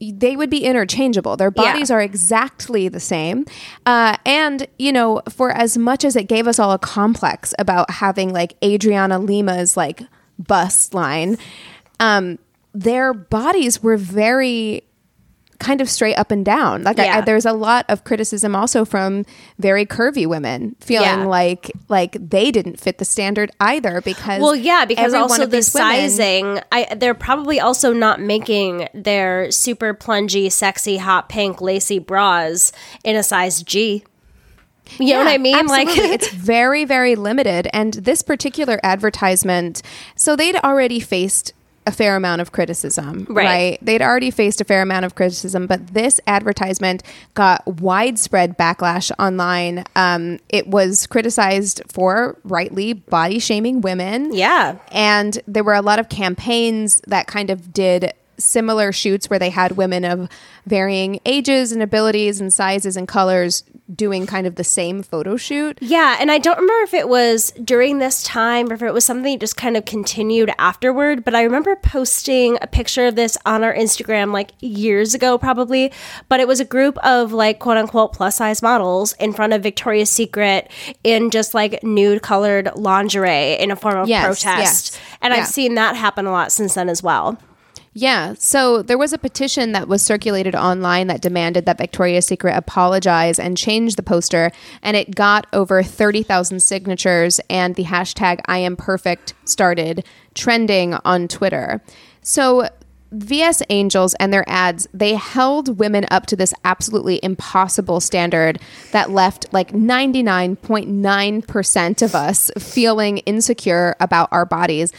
[0.00, 1.36] they would be interchangeable.
[1.36, 1.72] Their Yeah.
[1.72, 3.44] bodies are exactly the same.
[3.84, 7.90] Uh, and, you know, for as much as it gave us all a complex about
[7.90, 10.02] having like Adriana Lima's like
[10.38, 11.36] bust line,
[11.98, 12.38] um,
[12.72, 14.84] their bodies were very
[15.60, 16.82] kind of straight up and down.
[16.82, 17.18] Like Yeah.
[17.18, 19.24] I, there's a lot of criticism also from
[19.58, 21.24] very curvy women feeling Yeah.
[21.26, 25.58] like like they didn't fit the standard either because Well, yeah, because also of the
[25.58, 31.60] these women- sizing, I they're probably also not making their super plungy, sexy, hot pink,
[31.60, 32.72] lacy bras
[33.04, 34.02] in a size G.
[34.98, 35.54] You know what I mean?
[35.54, 35.94] Absolutely.
[35.94, 37.68] Like it's very, very limited.
[37.72, 39.82] And this particular advertisement,
[40.16, 41.52] so they'd already faced
[41.86, 43.44] a fair amount of criticism, Right.
[43.44, 43.78] right.
[43.82, 47.02] They'd already faced a fair amount of criticism, but this advertisement
[47.34, 49.84] got widespread backlash online.
[49.96, 54.34] Um, it was criticized for rightly body shaming women.
[54.34, 54.76] Yeah.
[54.92, 59.50] And there were a lot of campaigns that kind of did similar shoots where they
[59.50, 60.28] had women of
[60.66, 63.64] varying ages and abilities and sizes and colors
[63.94, 65.78] doing kind of the same photo shoot.
[65.80, 69.04] Yeah, and I don't remember if it was during this time or if it was
[69.04, 73.36] something that just kind of continued afterward, but I remember posting a picture of this
[73.46, 75.92] on our Instagram like years ago, probably.
[76.28, 79.62] But it was a group of like quote unquote plus size models in front of
[79.62, 80.70] Victoria's Secret
[81.04, 84.44] in just like nude colored lingerie in a form of Yes, protest.
[84.94, 85.00] yes.
[85.20, 85.40] And Yeah.
[85.40, 87.38] I've seen that happen a lot since then as well.
[87.92, 88.34] Yeah.
[88.38, 93.40] So there was a petition that was circulated online that demanded that Victoria's Secret apologize
[93.40, 94.52] and change the poster.
[94.80, 101.26] And it got over 30,000 signatures, and the hashtag I am perfect started trending on
[101.26, 101.82] Twitter.
[102.22, 102.68] So
[103.12, 108.60] VS Angels and their ads, they held women up to this absolutely impossible standard
[108.92, 114.92] that left like 99.9% of us feeling insecure about our bodies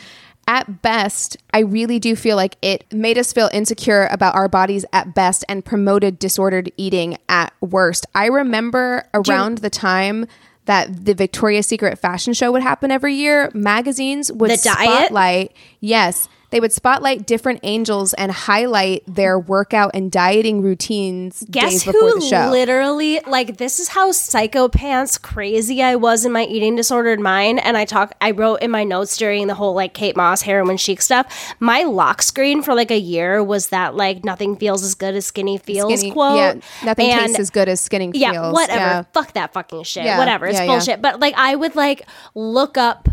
[0.48, 4.86] at best, I really do feel like it made us feel insecure about our bodies
[4.92, 8.06] at best and promoted disordered eating at worst.
[8.16, 10.26] I remember around the time
[10.66, 14.78] that the Victoria's Secret fashion show would happen every year, magazines would The diet?
[15.06, 21.72] spotlight, yes, they would spotlight different angels and highlight their workout and dieting routines Guess
[21.72, 22.50] days before who the show.
[22.52, 27.60] literally like this is how psycho pants crazy I was in my eating disordered mind
[27.66, 30.78] and I talk I wrote in my notes during the whole like Kate Moss heroin
[30.78, 34.94] chic stuff my lock screen for like a year was that like nothing feels as
[34.96, 38.32] good as skinny feels Skinny- quote yeah, nothing And- tastes as good as skinny yeah,
[38.32, 38.54] feels.
[38.54, 38.80] whatever.
[38.80, 39.04] Yeah.
[39.14, 40.04] Fuck that fucking shit.
[40.04, 40.48] Yeah, Whatever.
[40.48, 41.02] It's bullshit.
[41.02, 42.04] But like, I would like
[42.36, 43.08] look up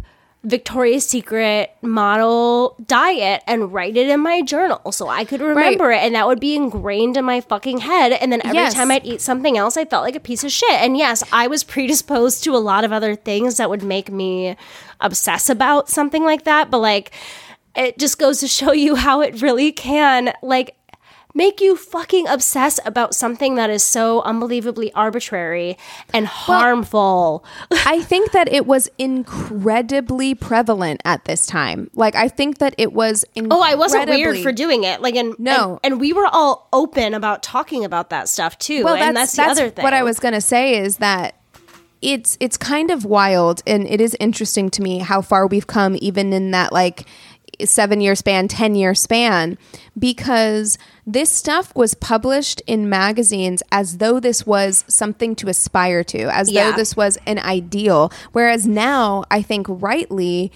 [0.44, 5.98] Victoria's Secret model diet and write it in my journal so I could remember it,
[5.98, 8.12] and that would be ingrained in my fucking head.
[8.12, 8.74] And then every Yes.
[8.74, 10.70] time I'd eat something else, I felt like a piece of shit.
[10.70, 14.57] And yes, I was predisposed to a lot of other things that would make me
[15.01, 16.70] obsess about something like that.
[16.70, 17.11] But like,
[17.74, 20.74] it just goes to show you how it really can like
[21.35, 25.77] make you fucking obsess about something that is so unbelievably arbitrary
[26.12, 27.45] and harmful.
[27.71, 31.91] I think that it was incredibly prevalent at this time.
[31.95, 35.01] Like I think that it was oh, I wasn't weird for doing it.
[35.01, 35.81] Like, and No.
[35.83, 38.85] and, and we were all open about talking about that stuff too.
[38.85, 39.83] Well, and that's, the other thing.
[39.83, 41.35] What I was going to say is that
[42.01, 45.97] it's it's kind of wild and it is interesting to me how far we've come
[46.01, 47.07] even in that like
[47.64, 49.59] 7 year span, 10 year span
[49.99, 56.25] because this stuff was published in magazines as though this was something to aspire to,
[56.35, 56.71] as Yeah.
[56.71, 58.12] though this was an ideal.
[58.33, 60.53] Whereas now, I think rightly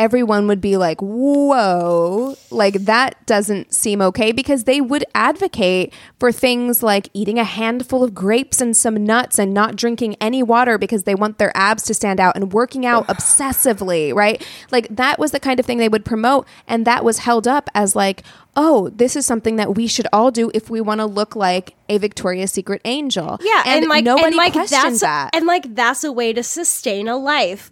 [0.00, 6.32] everyone would be like, whoa, like that doesn't seem okay because they would advocate for
[6.32, 10.78] things like eating a handful of grapes and some nuts and not drinking any water
[10.78, 14.44] because they want their abs to stand out and working out obsessively, right?
[14.70, 16.48] Like that was the kind of thing they would promote.
[16.66, 18.22] And that was held up as like,
[18.56, 21.76] oh, this is something that we should all do if we want to look like
[21.90, 23.38] a Victoria's Secret angel.
[23.42, 25.30] yeah, and, like nobody and like questioned that's that.
[25.34, 27.70] and like that's a way to sustain a life.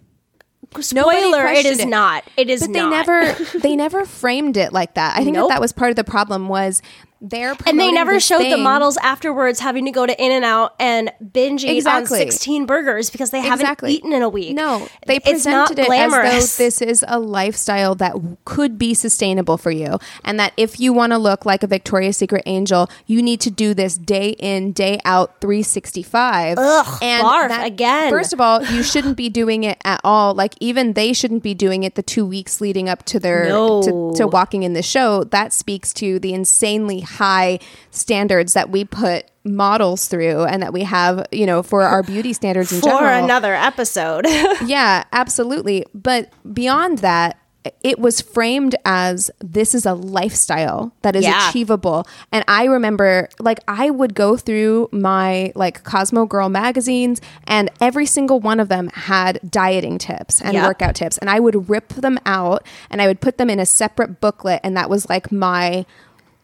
[0.79, 1.87] Spoiler: It is it.
[1.87, 2.23] not.
[2.37, 5.17] It is but they never they never framed it like that.
[5.17, 5.49] I think Nope.
[5.49, 6.81] that that was part of the problem was
[7.21, 10.73] they're and they never showed the models afterwards having to go to In and Out
[10.79, 12.21] and binge eat Exactly.
[12.21, 13.93] on 16 burgers because they haven't Exactly.
[13.93, 14.55] eaten in a week.
[14.55, 16.33] No, they it's not presented it glamorous.
[16.33, 20.79] as though this is a lifestyle that could be sustainable for you, and that if
[20.79, 24.29] you want to look like a Victoria's Secret angel, you need to do this day
[24.39, 26.57] in, day out, three sixty five.
[26.57, 28.09] Ugh, barf, again.
[28.09, 30.33] First of all, you shouldn't be doing it at all.
[30.33, 33.81] Like even they shouldn't be doing it the two weeks leading up to their No.
[33.83, 35.23] to, to walking in the show.
[35.25, 37.59] That speaks to the insanely high
[37.91, 42.33] standards that we put models through and that we have you know for our beauty
[42.33, 44.25] standards in for general another episode.
[44.65, 45.85] yeah, absolutely.
[45.93, 47.37] But beyond that,
[47.83, 51.49] it was framed as this is a lifestyle that is Yeah.
[51.49, 57.69] achievable and i remember like i would go through my like cosmo girl magazines and
[57.81, 60.67] every single one of them had dieting tips and Yep.
[60.67, 63.65] workout tips and i would rip them out and i would put them in a
[63.65, 65.85] separate booklet and that was like my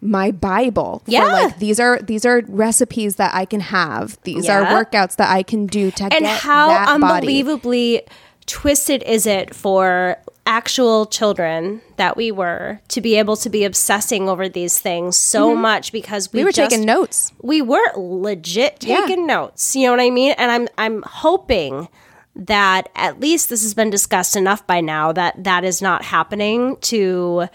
[0.05, 1.25] my bible for, Yeah.
[1.25, 5.41] like these are these are recipes that i can have these are workouts that i
[5.43, 7.15] can do to and get how that body.
[7.27, 8.03] unbelievably
[8.45, 14.29] twisted is it for actual children that we were to be able to be obsessing
[14.29, 16.37] over these things so much because we, Mm-hmm.
[16.37, 19.01] we were just- taking notes we were legit Yeah.
[19.01, 21.87] taking notes you know what i mean and i'm i'm hoping
[22.35, 26.75] that at least this has been discussed enough by now that that is not happening
[26.81, 27.47] to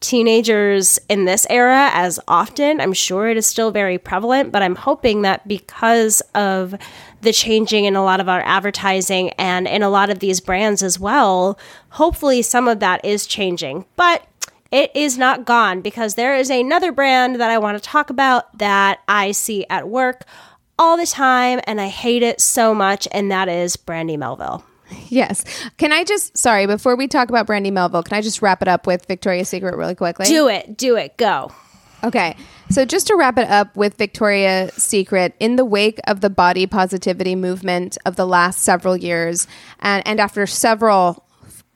[0.00, 2.80] teenagers in this era as often.
[2.80, 6.74] I'm sure it is still very prevalent, but I'm hoping that because of
[7.22, 10.82] the changing in a lot of our advertising and in a lot of these brands
[10.82, 11.58] as well,
[11.90, 13.84] hopefully some of that is changing.
[13.96, 14.26] But
[14.70, 18.58] it is not gone because there is another brand that I want to talk about
[18.58, 20.24] that I see at work
[20.78, 24.64] all the time and I hate it so much, and that is Brandy Melville.
[25.08, 25.44] Yes.
[25.78, 28.68] Can I just, sorry, before we talk about Brandy Melville, can I just wrap it
[28.68, 30.26] up with Victoria's Secret really quickly?
[30.26, 31.52] Do it, do it, go.
[32.04, 32.36] Okay.
[32.70, 36.66] So just to wrap it up with Victoria's Secret, in the wake of the body
[36.66, 39.46] positivity movement of the last several years,
[39.80, 41.24] and, and after several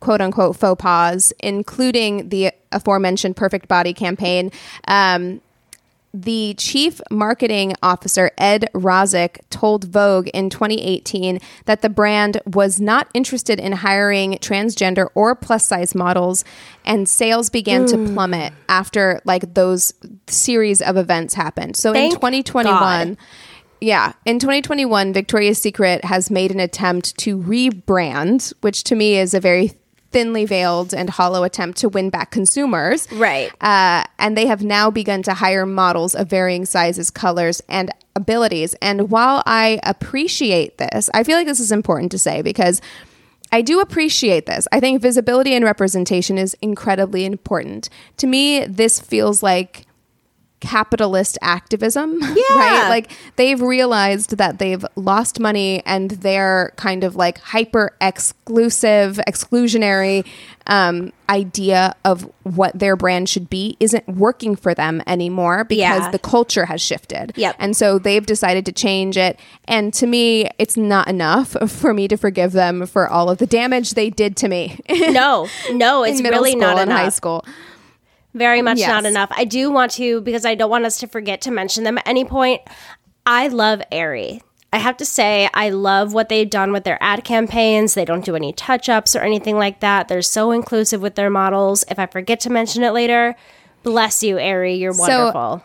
[0.01, 4.51] quote unquote faux pas, including the aforementioned Perfect Body campaign,
[4.89, 5.41] um,
[6.13, 13.09] the chief marketing officer, Ed Razek, told Vogue in 2018 that the brand was not
[13.15, 16.45] interested in hiring transgender or plus size models,
[16.85, 18.13] and sales began to mm.
[18.13, 19.93] plummet after like those
[20.27, 21.77] series of events happened.
[21.77, 23.17] So in 2021, God.
[23.81, 29.33] yeah, in 2021, Victoria's Secret has made an attempt to rebrand, which to me is
[29.33, 29.73] a very
[30.11, 33.11] thinly veiled and hollow attempt to win back consumers.
[33.13, 33.51] Right.
[33.61, 38.75] Uh, and they have now begun to hire models of varying sizes, colors, and abilities.
[38.83, 42.81] And while I appreciate this, I feel like this is important to say because
[43.53, 44.69] I do appreciate this.
[44.73, 47.89] I think visibility and representation is incredibly important.
[48.19, 49.87] To me, this feels like
[50.61, 52.87] capitalist activism, right?
[52.89, 60.27] Like they've realized that they've lost money and their kind of like hyper exclusive, exclusionary
[60.67, 66.11] um, idea of what their brand should be isn't working for them anymore because Yeah.
[66.11, 67.33] the culture has shifted.
[67.37, 67.57] Yep.
[67.59, 69.39] And so they've decided to change it.
[69.67, 73.47] And to me, it's not enough for me to forgive them for all of the
[73.47, 76.99] damage they did to me No, no, it's in really not enough.
[76.99, 77.45] high school.
[78.35, 78.89] Very much Yes.
[78.89, 79.31] not enough.
[79.33, 82.07] I do want to because I don't want us to forget to mention them at
[82.07, 82.63] any point.
[83.27, 84.43] I love Aerie.
[84.73, 87.95] I have to say, I love what they've done with their ad campaigns.
[87.95, 90.07] They don't do any touch ups or anything like that.
[90.07, 91.85] They're so inclusive with their models.
[91.91, 93.35] If I forget to mention it later,
[93.83, 94.77] bless you, Aerie.
[94.77, 95.63] You're So, wonderful.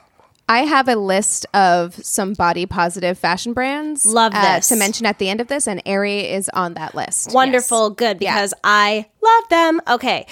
[0.50, 4.06] I have a list of some body positive fashion brands.
[4.08, 4.70] Love uh, this.
[4.70, 7.32] to mention at the end of this, and Aerie is on that list.
[7.34, 7.92] Wonderful.
[7.92, 9.82] Good because I love them.
[9.88, 10.28] Okay.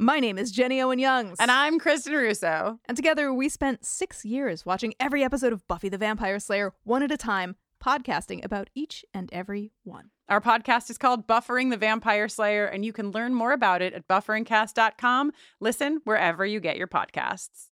[0.00, 1.38] My name is Jenny Owen Youngs.
[1.40, 2.78] And I'm Kristen Russo.
[2.84, 7.02] And together we spent six years watching every episode of Buffy the Vampire Slayer one
[7.02, 10.10] at a time, podcasting about each and every one.
[10.28, 13.92] Our podcast is called Buffering the Vampire Slayer, and you can learn more about it
[13.92, 15.32] at bufferingcast.com.
[15.58, 17.70] Listen wherever you get your podcasts.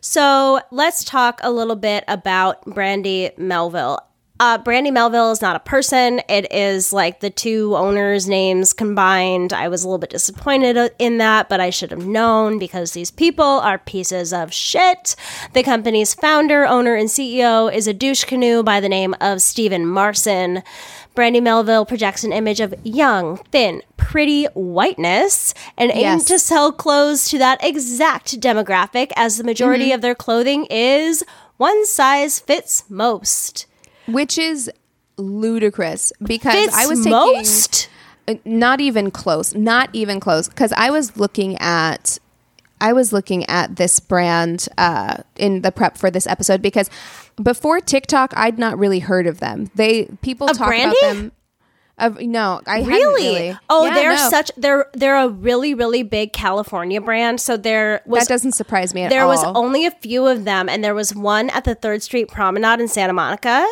[0.00, 3.98] So let's talk a little bit about Brandy Melville.
[4.40, 6.22] Uh, Brandy Melville is not a person.
[6.26, 9.52] It is like the two owners' names combined.
[9.52, 13.10] I was a little bit disappointed in that, but I should have known because these
[13.10, 15.14] people are pieces of shit.
[15.52, 19.84] The company's founder, owner, and CEO is a douche canoe by the name of Stephen
[19.84, 20.62] Marsan.
[21.14, 27.28] Brandy Melville projects an image of young, thin, pretty whiteness and aims to sell clothes
[27.28, 29.94] to that exact demographic as the majority Mm-hmm.
[29.96, 31.22] of their clothing is
[31.58, 33.66] one size fits most.
[34.12, 34.70] Which is
[35.16, 37.88] ludicrous because Fits I was taking most?
[38.28, 40.48] Uh, not even close, not even close.
[40.48, 42.18] Because I was looking at,
[42.80, 46.88] I was looking at this brand uh, in the prep for this episode because
[47.42, 49.70] before TikTok, I'd not really heard of them.
[49.74, 50.96] They people Of talk Brandy?
[51.02, 51.32] about them.
[51.98, 53.24] Of no, I Really?
[53.34, 53.58] really.
[53.68, 54.30] Oh, Yeah, they're no.
[54.30, 57.42] such they're they're a really really big California brand.
[57.42, 59.28] So there was that doesn't surprise me at there all.
[59.28, 62.80] was only a few of them, and there was one at the Third Street Promenade
[62.80, 63.66] in Santa Monica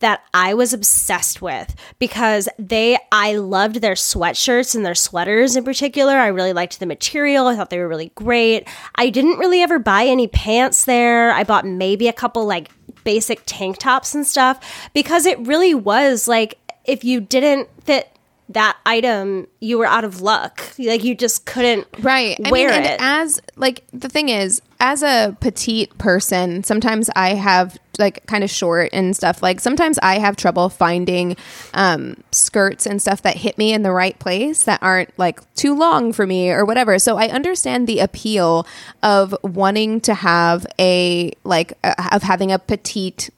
[0.00, 5.64] that I was obsessed with because they I loved their sweatshirts and their sweaters in
[5.64, 6.16] particular.
[6.16, 7.46] I really liked the material.
[7.46, 8.68] I thought they were really great.
[8.96, 11.30] I didn't really ever buy any pants there.
[11.30, 12.70] I bought maybe a couple like
[13.04, 18.10] basic tank tops and stuff because it really was like if you didn't fit
[18.50, 20.62] that item you were out of luck.
[20.78, 23.00] Like you just couldn't right wear I mean, and it.
[23.00, 28.50] as like the thing is as a petite person sometimes i have like kind of
[28.50, 31.36] short and stuff like sometimes i have trouble finding
[31.74, 35.74] um skirts and stuff that hit me in the right place that aren't like too
[35.74, 38.66] long for me or whatever so i understand the appeal
[39.02, 43.28] of wanting to have a like uh, of having a petite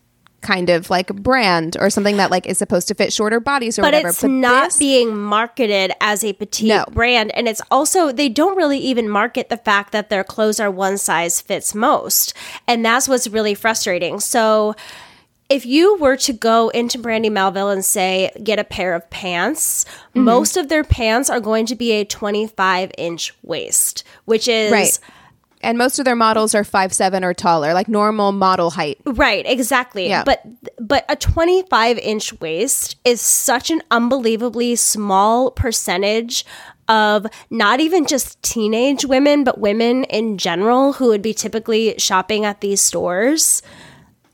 [0.43, 3.83] kind of like brand or something that like is supposed to fit shorter bodies or
[3.83, 4.09] whatever.
[4.09, 6.85] but whatever it's not this- being marketed as a petite No.
[6.93, 10.71] brand and it's also they don't really even market the fact that their clothes are
[10.71, 12.35] one size fits most
[12.67, 14.75] and that's what's really frustrating so
[15.49, 19.85] if you were to go into Brandy Melville and say get a pair of pants,
[20.15, 20.25] Mm-hmm.
[20.25, 24.99] most of their pants are going to be a 25 inch waist, which is right
[25.63, 29.45] and most of their models are five seven or taller like normal model height Right,
[29.47, 30.09] exactly.
[30.09, 30.25] Yeah.
[30.25, 30.43] But
[30.79, 36.45] but a 25 inch waist is such an unbelievably small percentage
[36.89, 42.45] of not even just teenage women, but women in general who would be typically shopping
[42.45, 43.63] at these stores.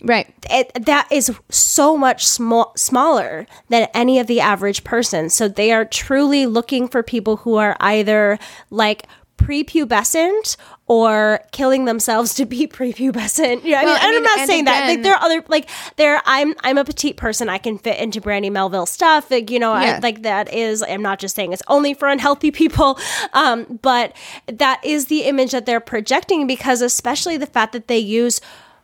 [0.02, 5.28] right It, that is so much small, smaller than any of the average person.
[5.28, 8.38] So they are truly looking for people who are either
[8.70, 9.06] like
[9.36, 10.56] prepubescent
[10.88, 13.62] or killing themselves to be prepubescent.
[13.64, 14.86] You know, Well, I I mean, mean, I'm not saying that.
[14.88, 16.20] Like there are other like there.
[16.26, 17.48] I'm I'm a petite person.
[17.48, 19.30] I can fit into Brandy Melville stuff.
[19.30, 19.96] Like you know, Yeah.
[19.96, 20.82] I, like that is.
[20.82, 22.98] I'm not just saying it's only for unhealthy people,
[23.34, 24.14] um, but
[24.46, 28.40] that is the image that they're projecting because especially the fact that they use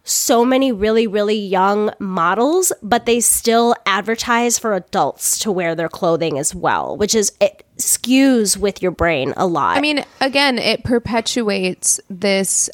[0.07, 5.89] so many really really young models but they still advertise for adults to wear their
[5.89, 9.77] clothing as well which is it skews with your brain a lot.
[9.77, 12.71] I mean again it perpetuates this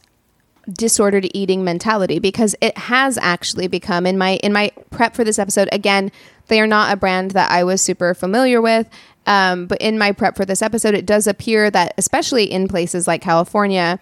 [0.73, 5.39] disordered eating mentality because it has actually become in my in my prep for this
[5.39, 6.13] episode again
[6.49, 8.89] they are not a brand that i was super familiar with
[9.27, 13.07] um, but in my prep for this episode it does appear that especially in places
[13.09, 13.99] like california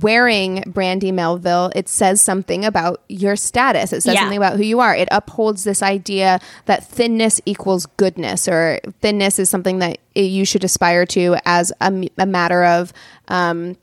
[0.00, 4.20] wearing brandy melville it says something about your status it says Yeah.
[4.22, 9.38] something about who you are it upholds this idea that thinness equals goodness or thinness
[9.38, 11.90] is something that you should aspire to as a
[12.26, 12.92] matter of
[13.28, 13.76] um,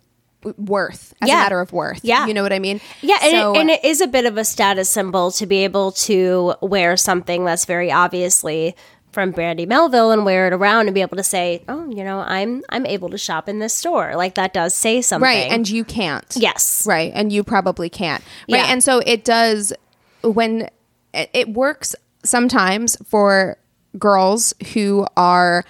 [0.58, 1.36] worth as Yeah.
[1.42, 2.26] a matter of worth Yeah.
[2.26, 4.38] you know what i mean Yeah, and, So- it, and it is a bit of
[4.38, 8.76] a status symbol to be able to wear something that's very obviously
[9.20, 12.20] from Brandy Melville and wear it around and be able to say, "Oh, you know,
[12.20, 15.68] I'm I'm able to shop in this store." Like that does say something, right and
[15.70, 18.72] you can't yes, right and you probably can't right Yeah.
[18.72, 19.74] and so it does
[20.24, 20.70] when
[21.14, 23.58] it, it works sometimes for
[23.98, 25.66] girls who are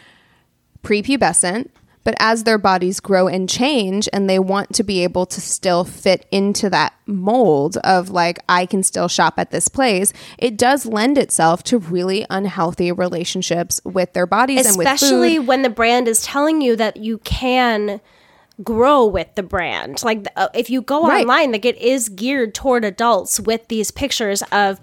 [0.84, 1.70] prepubescent
[2.10, 5.84] but as their bodies grow and change and they want to be able to still
[5.84, 10.88] fit into that mold of like I can still shop at this place it does
[10.88, 15.70] lend itself to really unhealthy relationships with their bodies and with especially food when the
[15.70, 18.01] brand is telling you that you can
[18.64, 20.03] grow with the brand.
[20.03, 21.22] Like uh, if you go Right.
[21.22, 24.82] online, like it is geared toward adults with these pictures of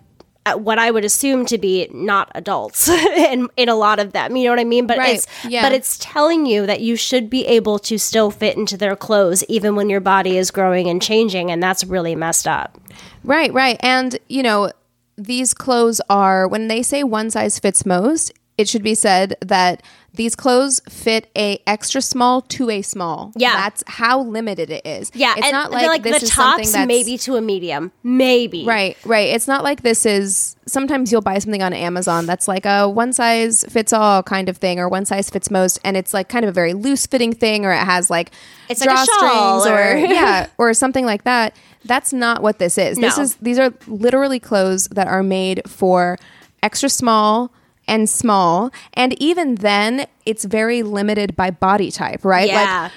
[0.54, 4.36] what I would assume to be not adults in in a lot of them.
[4.36, 4.86] You know what I mean?
[4.86, 5.16] But Right.
[5.16, 5.62] it's Yeah.
[5.62, 9.44] but it's telling you that you should be able to still fit into their clothes
[9.48, 12.78] even when your body is growing and changing, and that's really messed up.
[13.24, 13.76] Right, right.
[13.80, 14.70] And, you know,
[15.18, 19.82] these clothes are, when they say one size fits most, it should be said that
[20.16, 23.32] these clothes fit a extra small to a small.
[23.36, 23.52] Yeah.
[23.52, 25.10] That's how limited it is.
[25.14, 27.40] Yeah, It's and not like, like this the is something tops that's maybe to a
[27.40, 29.28] medium, maybe Right, right.
[29.28, 33.12] It's not like this is sometimes you'll buy something on Amazon that's like a one
[33.12, 36.44] size fits all kind of thing or one size fits most and it's like kind
[36.44, 38.32] of a very loose fitting thing or it has like
[38.68, 41.54] It's like a shawl drawstrings or- yeah, or something like that.
[41.84, 42.98] That's not what this is.
[42.98, 46.18] This is these are literally clothes that are made for
[46.62, 47.52] extra small
[47.88, 52.48] and small and even then it's very limited by body type, right?
[52.48, 52.82] Yeah.
[52.82, 52.92] Like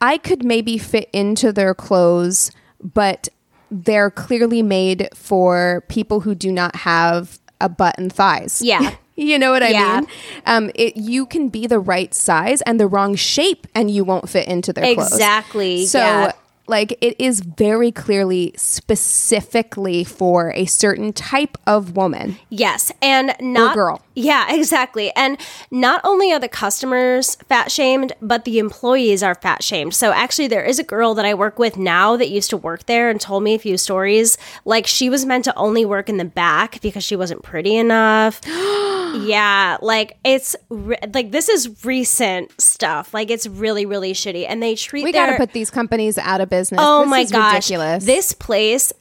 [0.00, 2.50] I could maybe fit into their clothes,
[2.82, 3.28] but
[3.70, 8.60] they're clearly made for people who do not have a butt and thighs.
[8.62, 8.94] Yeah.
[9.16, 10.00] you know what I Yeah.
[10.00, 10.08] mean?
[10.46, 14.28] Um, it, you can be the right size and the wrong shape, and you won't
[14.28, 15.12] fit into their clothes.
[15.12, 15.98] Exactly, So.
[15.98, 16.32] yeah.
[16.66, 22.38] Like it is very clearly specifically for a certain type of woman.
[22.48, 24.02] Yes, and not girl.
[24.14, 25.12] Yeah, exactly.
[25.14, 25.38] And
[25.70, 29.94] not only are the customers fat shamed, but the employees are fat shamed.
[29.94, 32.86] So actually, there is a girl that I work with now that used to work
[32.86, 34.38] there and told me a few stories.
[34.64, 38.40] Like she was meant to only work in the back because she wasn't pretty enough.
[38.46, 43.12] yeah, like it's re- like this is recent stuff.
[43.12, 46.40] Like it's really really shitty, and they treat We got to put these companies out
[46.40, 46.80] of business.
[46.82, 47.54] Oh This my gosh.
[47.54, 48.04] ridiculous.
[48.04, 48.92] This place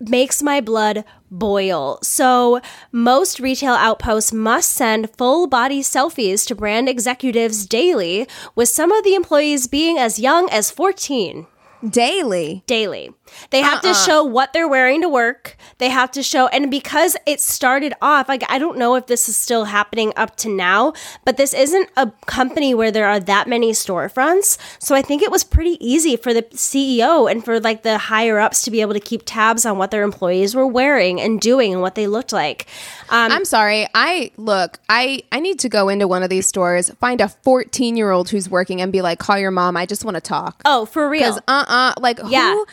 [0.00, 1.98] makes my blood boil.
[2.02, 2.60] So,
[2.92, 9.02] most retail outposts must send full body selfies to brand executives daily, with some of
[9.04, 11.46] the employees being as young as 14
[11.88, 12.62] Daily.
[12.66, 13.10] daily.
[13.50, 15.56] They have to show what they're wearing to work.
[15.78, 19.28] They have to show, and because it started off, like, I don't know if this
[19.28, 20.92] is still happening up to now,
[21.24, 24.58] but this isn't a company where there are that many storefronts.
[24.78, 28.38] So I think it was pretty easy for the CEO and for like the higher
[28.38, 31.72] ups to be able to keep tabs on what their employees were wearing and doing
[31.72, 32.66] and what they looked like.
[33.10, 33.86] Um, I'm sorry.
[33.94, 34.78] I look.
[34.88, 38.28] I I need to go into one of these stores, find a 14 year old
[38.30, 39.76] who's working, and be like, "Call your mom.
[39.76, 41.20] I just want to talk." oh, for real.
[41.20, 42.52] Because uh uh like Yeah.
[42.52, 42.66] who is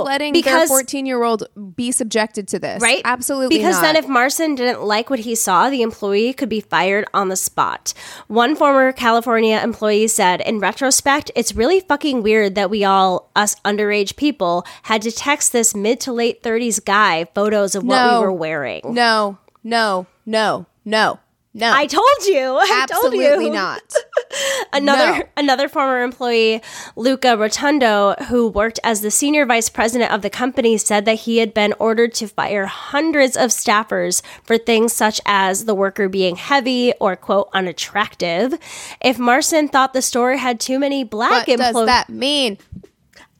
[0.00, 1.44] Oh, letting their because- 14 year old
[1.76, 2.80] be subjected to this?
[2.82, 3.02] Right?
[3.04, 3.56] Absolutely.
[3.56, 3.82] Because not.
[3.82, 7.36] then if Marsan didn't like what he saw, the employee could be fired on the
[7.36, 7.94] spot.
[8.26, 13.54] One former California employee said, in retrospect, it's really fucking weird that we all, us
[13.64, 18.20] underage people, had to text this mid to late 30s guy photos of what No.
[18.20, 18.82] we were wearing.
[18.84, 21.18] no, no, no, no,
[21.58, 21.72] no.
[21.72, 22.38] I told you.
[22.60, 23.50] I absolutely told you.
[23.52, 23.82] not.
[24.72, 25.22] Another No.
[25.36, 26.62] another former employee,
[26.96, 31.38] Luca Rotondo, who worked as the senior vice president of the company, said that he
[31.38, 36.36] had been ordered to fire hundreds of staffers for things such as the worker being
[36.36, 38.54] heavy or quote unattractive.
[39.00, 42.58] If Marsan thought the store had too many black What does that mean,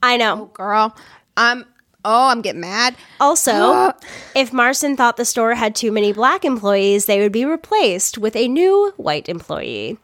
[0.01, 0.43] I know.
[0.43, 0.95] Oh, girl?
[1.37, 1.65] I'm.
[2.05, 2.95] Oh, I'm getting mad.
[3.19, 3.93] Also,
[4.35, 8.35] if Marsan thought the store had too many black employees, they would be replaced with
[8.35, 9.97] a new white employee.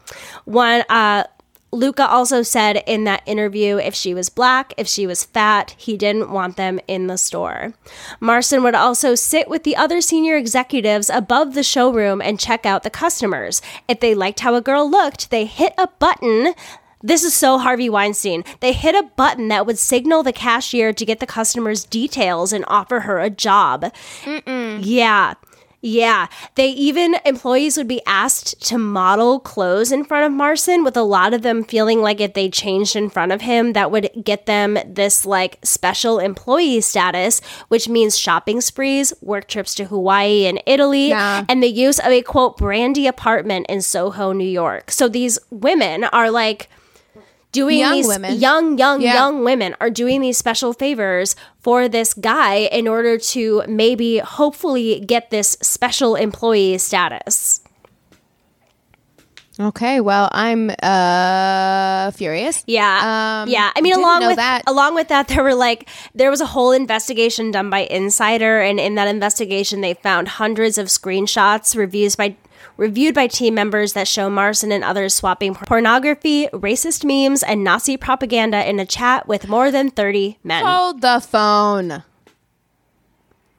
[0.44, 1.24] One, uh,
[1.72, 5.98] Luca also said in that interview if she was black, if she was fat, he
[5.98, 7.74] didn't want them in the store.
[8.22, 12.84] Marsan would also sit with the other senior executives above the showroom and check out
[12.84, 13.62] the customers.
[13.88, 16.54] If they liked how a girl looked, they hit a button
[17.06, 18.44] this is so Harvey Weinstein.
[18.60, 22.66] They hit a button that would signal the cashier to get the customer's details and
[22.68, 23.92] offer her a job.
[24.26, 25.36] Yeah.
[25.82, 26.28] Yeah.
[26.56, 31.04] They even, employees would be asked to model clothes in front of Marsan, with a
[31.04, 34.48] lot of them feeling like if they changed in front of him, that would get
[34.48, 40.60] them this like special employee status, which means shopping sprees, work trips to Hawaii and
[40.66, 41.46] Italy, Nah.
[41.48, 44.90] and the use of a quote brandy apartment in Soho, New York.
[44.90, 46.68] So these women are like,
[47.56, 48.32] doing Young these women.
[48.48, 49.14] young young Yeah.
[49.20, 55.00] young women are doing these special favors for this guy in order to maybe hopefully
[55.14, 57.62] get this special employee status
[59.58, 62.62] Okay, well, I'm uh furious.
[62.68, 64.64] yeah Um, yeah i mean along with that.
[64.68, 68.80] along with that there were like there was a whole investigation done by insider and
[68.84, 72.36] in that investigation they found hundreds of screenshots reviews by
[72.78, 77.98] reviewed by team members that show Marsan and others swapping pornography, racist memes, and Nazi
[77.98, 80.66] propaganda in a chat with more than 30 men.
[80.66, 82.04] Hold the phone.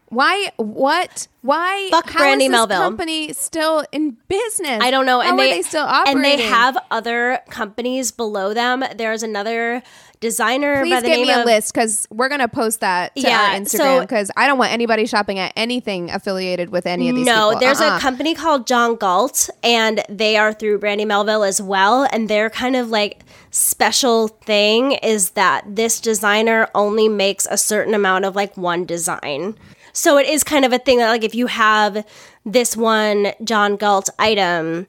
[0.09, 0.51] Why?
[0.57, 1.27] What?
[1.43, 1.89] Why?
[1.91, 2.79] Fuck how Brandy is this Melville.
[2.79, 4.81] company still in business?
[4.83, 5.21] I don't know.
[5.21, 6.17] How and they, they still operating?
[6.17, 8.85] And they have other companies below them.
[8.97, 9.83] There's another
[10.21, 13.15] designer by Please the give name me a of list because we're gonna post that
[13.17, 17.11] to Yeah, our Instagram because I don't want anybody shopping at anything affiliated with any
[17.11, 17.27] of these.
[17.27, 17.61] no, people.
[17.61, 17.97] there's Uh-uh.
[17.97, 22.09] a company called John Galt, and they are through Brandy Melville as well.
[22.13, 27.93] And their kind of like special thing is that this designer only makes a certain
[27.95, 29.55] amount of like one design.
[29.97, 32.07] So it is kind of a thing that like if you have
[32.45, 34.87] this one John Galt item,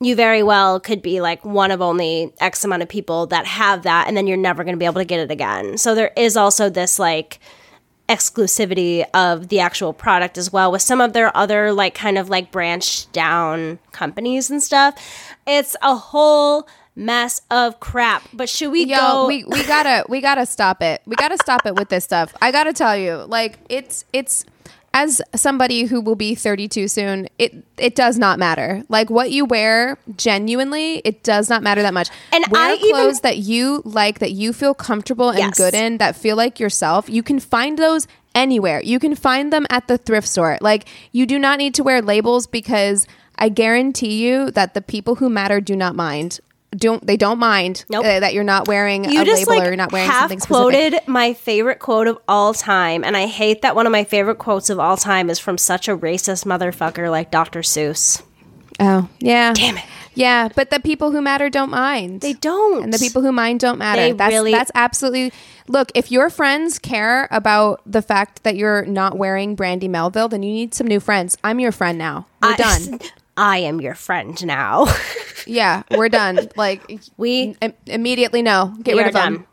[0.00, 3.84] you very well could be like one of only X amount of people that have
[3.84, 5.78] that, and then you're never going to be able to get it again.
[5.78, 7.38] So there is also this like
[8.08, 12.28] exclusivity of the actual product as well with some of their other like kind of
[12.28, 14.96] like branched down companies and stuff.
[15.46, 16.66] It's a whole
[17.00, 18.22] mess of crap.
[18.32, 19.26] But should we Yo, go?
[19.26, 21.00] we we gotta we gotta stop it.
[21.06, 22.34] We gotta stop it with this stuff.
[22.40, 24.44] I gotta tell you, like it's it's
[24.92, 28.82] as somebody who will be 32 soon, it it does not matter.
[28.88, 32.08] Like what you wear, genuinely, it does not matter that much.
[32.32, 35.56] And wear I even- clothes that you like, that you feel comfortable and Yes.
[35.56, 37.08] good in, that feel like yourself.
[37.08, 38.80] You can find those anywhere.
[38.82, 40.58] You can find them at the thrift store.
[40.60, 43.06] Like you do not need to wear labels because
[43.38, 46.40] I guarantee you that the people who matter do not mind.
[46.76, 48.04] Don't they don't mind Nope.
[48.04, 50.20] uh, that you're not wearing you a just label like or you're not wearing half
[50.22, 50.56] something specific.
[50.92, 54.38] quoted my favorite quote of all time, and I hate that one of my favorite
[54.38, 57.60] quotes of all time is from such a racist motherfucker like Dr.
[57.60, 58.22] Seuss.
[58.78, 59.52] Oh, yeah.
[59.52, 59.84] Damn it.
[60.14, 62.20] Yeah, but the people who matter don't mind.
[62.20, 62.84] They don't.
[62.84, 64.00] And the people who mind don't matter.
[64.02, 65.32] They that's really- that's absolutely
[65.68, 70.42] Look, if your friends care about the fact that you're not wearing Brandy Melville, then
[70.42, 71.36] you need some new friends.
[71.44, 72.26] I'm your friend now.
[72.42, 73.00] We're I- done.
[73.36, 74.86] I am your friend now.
[75.46, 76.48] Yeah, we're done.
[76.54, 78.74] Like We- im- immediately know.
[78.82, 79.34] Get rid of them.
[79.36, 79.46] done.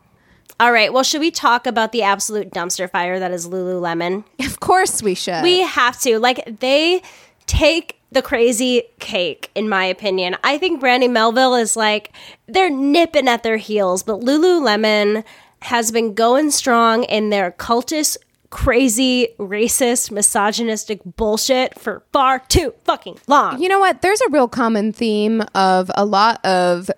[0.60, 0.92] All right.
[0.92, 4.22] Well, should we talk about the absolute dumpster fire that is Lululemon?
[4.44, 5.42] Of course we should.
[5.42, 6.18] We have to.
[6.18, 7.00] Like, they
[7.46, 10.36] take the crazy cake, in my opinion.
[10.44, 12.12] I think Brandy Melville is like,
[12.46, 15.24] they're nipping at their heels, but Lululemon
[15.62, 18.18] has been going strong in their cultist,
[18.50, 23.60] crazy, racist, misogynistic bullshit for far too fucking long.
[23.60, 24.02] You know what?
[24.02, 26.90] There's a real common theme of a lot of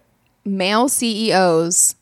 [0.45, 1.97] male CEOs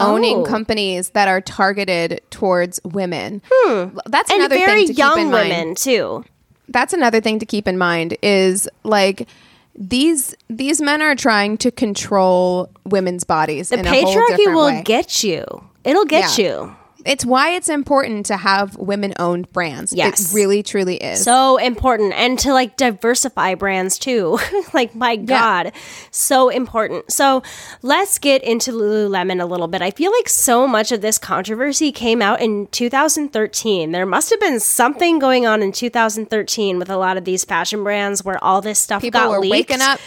[0.00, 0.42] owning Oh.
[0.44, 3.42] companies that are targeted towards women.
[3.50, 3.98] Hmm.
[4.06, 5.48] That's and another very thing to keep young in mind.
[5.50, 6.24] women, too.
[6.68, 9.28] That's another thing to keep in mind is like
[9.76, 13.68] these these men are trying to control women's bodies.
[13.70, 14.82] The in a whole patriarchy will way.
[14.84, 15.44] get you.
[15.84, 16.44] It'll get Yeah.
[16.44, 16.76] you.
[17.04, 19.92] It's why it's important to have women owned brands.
[19.92, 20.32] Yes.
[20.32, 21.22] It really truly is.
[21.22, 22.12] So important.
[22.14, 24.38] And to like diversify brands too.
[24.72, 25.72] like, my God,
[26.10, 27.10] so important.
[27.10, 27.42] So
[27.82, 29.82] let's get into Lululemon a little bit.
[29.82, 33.92] I feel like so much of this controversy came out in 2013.
[33.92, 37.82] There must have been something going on in 2013 with a lot of these fashion
[37.84, 39.70] brands where all this stuff People got were leaked.
[39.70, 40.00] waking up.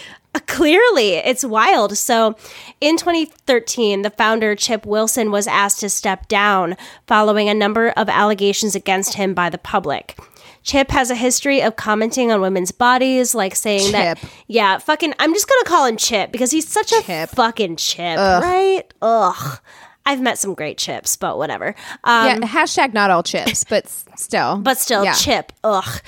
[0.48, 1.98] Clearly, it's wild.
[1.98, 2.36] So,
[2.82, 6.76] in 2013, the founder, Chip Wilson, was asked to step down
[7.08, 10.18] following a number of allegations against him by the public.
[10.64, 14.18] Chip has a history of commenting on women's bodies, like saying that,
[14.48, 17.30] yeah, fucking, I'm just gonna call him Chip because he's such a Chip.
[17.30, 18.82] fucking Chip, right?
[19.02, 19.60] Ugh.
[20.06, 21.76] I've met some great chips, but whatever.
[22.04, 23.88] Um, yeah, hashtag not all chips, but
[24.18, 24.58] still.
[24.64, 25.14] but still Yeah.
[25.14, 26.02] chip ugh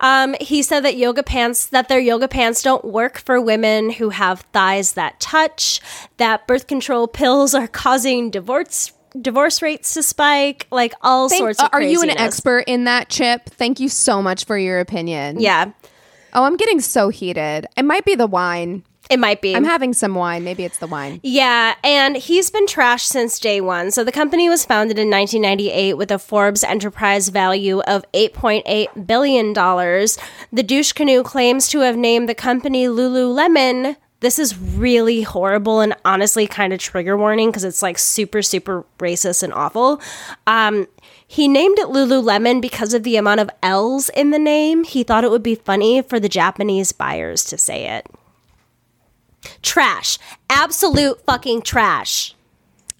[0.00, 4.08] um, he said that yoga pants that their yoga pants don't work for women who
[4.10, 5.80] have thighs that touch
[6.16, 11.62] that birth control pills are causing divorce divorce rates to spike like all Thank- sorts
[11.62, 13.44] of are you an expert in that chip?
[13.44, 15.38] Thank you so much for your opinion.
[15.40, 15.72] yeah
[16.34, 17.66] Oh, I'm getting so heated.
[17.76, 18.84] It might be the wine.
[19.12, 20.42] It might be I'm having some wine.
[20.42, 21.20] Maybe it's the wine.
[21.22, 23.90] Yeah, and he's been trashed since day one.
[23.90, 29.52] So the company was founded in 1998 with a Forbes enterprise value of 8.8 billion
[29.52, 30.18] dollars.
[30.50, 33.96] The douche canoe claims to have named the company Lululemon.
[34.20, 38.84] This is really horrible and honestly kind of trigger warning because it's like super, super
[38.98, 40.00] racist and awful.
[40.46, 40.86] Um,
[41.26, 44.84] he named it Lululemon because of the amount of L's in the name.
[44.84, 48.06] He thought it would be funny for the Japanese buyers to say it.
[49.62, 50.18] Trash.
[50.50, 52.34] Absolute fucking trash.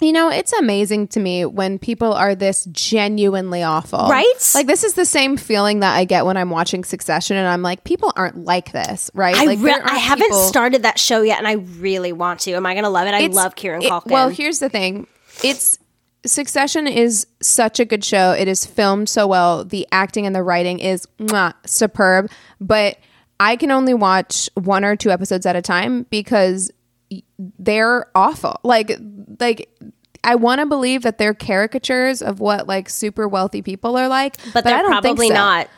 [0.01, 4.09] You know, it's amazing to me when people are this genuinely awful.
[4.09, 4.51] Right?
[4.53, 7.63] Like this is the same feeling that I get when I'm watching Succession and I'm
[7.63, 9.37] like, people aren't like this, right?
[9.37, 12.53] I, like re- I haven't people- started that show yet, and I really want to.
[12.55, 13.15] Am I going to love it?
[13.15, 14.11] I It's- love Kieran it- Culkin.
[14.11, 15.07] Well, here's the thing.
[15.45, 15.79] It's
[16.25, 18.31] Succession is such a good show.
[18.33, 19.65] It is filmed so well.
[19.65, 22.31] The acting and the writing is mwah, superb.
[22.61, 22.97] But
[23.45, 26.71] I can only watch one or two episodes at a time because
[27.59, 28.61] they're awful.
[28.63, 28.97] Like
[29.41, 29.69] like
[30.25, 34.37] I want to believe that they're caricatures of what like super wealthy people are like,
[34.55, 35.35] but they're I don't think probably so.
[35.35, 35.69] not.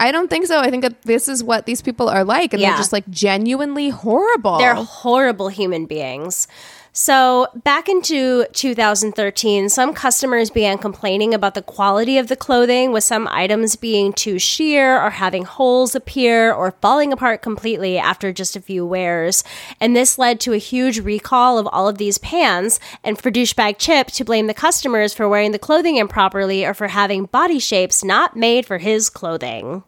[0.00, 0.60] I don't think so.
[0.60, 2.68] I think that this is what these people are like, and Yeah.
[2.70, 4.58] they're just like genuinely horrible.
[4.58, 6.46] They're horrible human beings.
[6.92, 13.04] So, back into 2013, some customers began complaining about the quality of the clothing, with
[13.04, 18.56] some items being too sheer or having holes appear or falling apart completely after just
[18.56, 19.44] a few wears.
[19.80, 23.76] And this led to a huge recall of all of these pants, and for douchebag
[23.78, 28.02] Chip to blame the customers for wearing the clothing improperly or for having body shapes
[28.02, 29.84] not made for his clothing.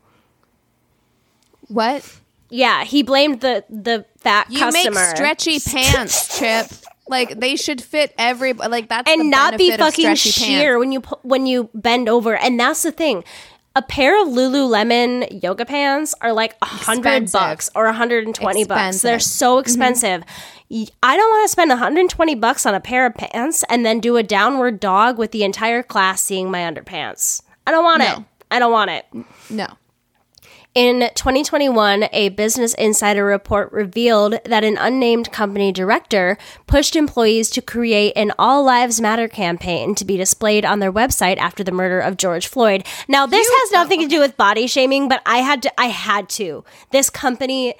[1.68, 2.04] what
[2.50, 4.94] Yeah, he blamed the the fat You customer.
[5.00, 6.66] make stretchy pants, Chip.
[7.10, 10.78] Like they should fit every like that's and the not be fucking sheer pants.
[10.78, 12.36] when you when you bend over.
[12.36, 13.24] And that's the thing.
[13.76, 18.34] A pair of Lululemon yoga pants are like a hundred bucks or a hundred and
[18.34, 19.02] twenty bucks.
[19.02, 19.60] They're so mm-hmm.
[19.60, 20.22] expensive.
[21.02, 24.16] I don't want to spend 120 bucks on a pair of pants and then do
[24.16, 27.42] a downward dog with the entire class seeing my underpants.
[27.66, 28.24] I don't want it.
[28.52, 29.06] I don't want it.
[29.50, 29.66] No.
[30.72, 37.60] In 2021, a Business Insider report revealed that an unnamed company director pushed employees to
[37.60, 41.98] create an All Lives Matter campaign to be displayed on their website after the murder
[41.98, 42.86] of George Floyd.
[43.08, 46.28] Now, this has nothing to do with body shaming, but I had to I had
[46.30, 46.62] to.
[46.92, 47.74] This company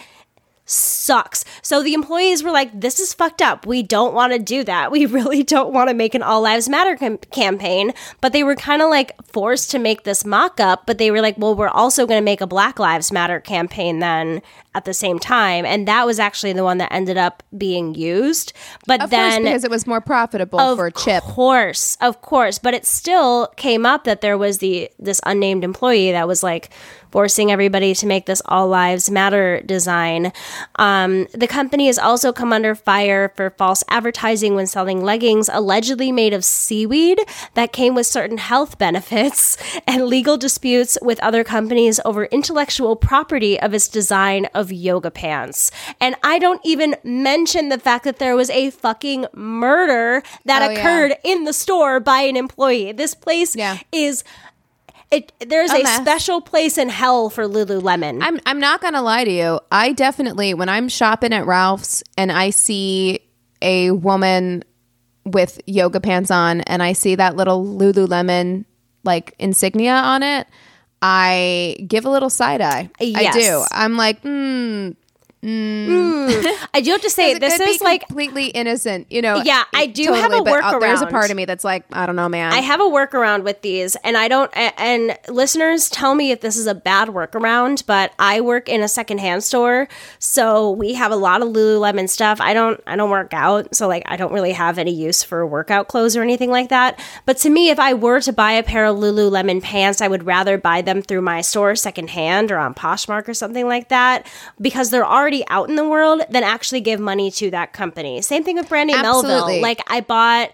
[0.71, 1.45] sucks.
[1.63, 3.67] So the employees were like, this is fucked up.
[3.67, 4.91] We don't want to do that.
[5.01, 7.93] We really don't want to make an All Lives Matter cam- campaign.
[8.21, 10.85] But they were kind of like forced to make this mock up.
[10.87, 14.01] But they were like, well, we're also going to make a Black Lives Matter campaign
[14.01, 14.43] then
[14.75, 15.65] at the same time.
[15.65, 18.53] And that was actually the one that ended up being used.
[18.87, 19.43] But Of then.
[19.45, 21.25] because it was more profitable Of for Chip.
[21.25, 25.65] Of course, of course, but it still came up that there was the this unnamed
[25.65, 26.71] employee that was like
[27.11, 30.33] forcing everybody to make this all lives matter design.
[30.77, 36.13] Um, the company has also come under fire for false advertising when selling leggings allegedly
[36.13, 37.21] made of seaweed
[37.55, 39.57] that came with certain health benefits
[39.87, 45.71] and legal disputes with other companies over intellectual property of its design of yoga pants.
[46.01, 50.71] And I don't even mention the fact that there was a fucking murder that Oh,
[50.71, 50.79] yeah.
[50.79, 52.93] occurred in the store by an employee.
[52.93, 53.79] This place Yeah.
[53.93, 54.25] is
[55.11, 58.19] it there's A a, special place in hell for Lululemon.
[58.23, 59.61] I'm I'm not gonna lie to you.
[59.71, 63.21] I definitely when I'm shopping at Ralph's and I see
[63.61, 64.65] a woman
[65.25, 68.65] with yoga pants on and I see that little Lululemon
[69.05, 70.47] like insignia on it,
[71.03, 72.91] I give a little side eye.
[73.01, 73.65] I do.
[73.73, 74.91] I'm like, hmm.
[75.43, 79.37] I do have to say this is like completely innocent, you know.
[79.43, 82.05] Yeah, I do have a but, uh, there's a part of me that's like, I
[82.05, 82.53] don't know, man.
[82.53, 84.51] I have a workaround with these, and I don't.
[84.55, 87.87] And listeners, tell me if this is a bad workaround.
[87.87, 89.89] But I work in a secondhand store,
[90.19, 92.39] so we have a lot of Lululemon stuff.
[92.41, 92.79] I don't.
[92.87, 96.17] I don't work out, so like I don't really have any use for workout clothes
[96.17, 97.01] or anything like that.
[97.25, 100.25] But to me, if I were to buy a pair of Lululemon pants, I would
[100.27, 104.27] rather buy them through my store secondhand or on Poshmark or something like that
[104.61, 106.23] because they're already out in the world.
[106.31, 108.21] Than actually give money to that company.
[108.23, 109.31] Same thing with Brandy Absolutely.
[109.31, 109.63] Melville.
[109.63, 110.53] Like I bought.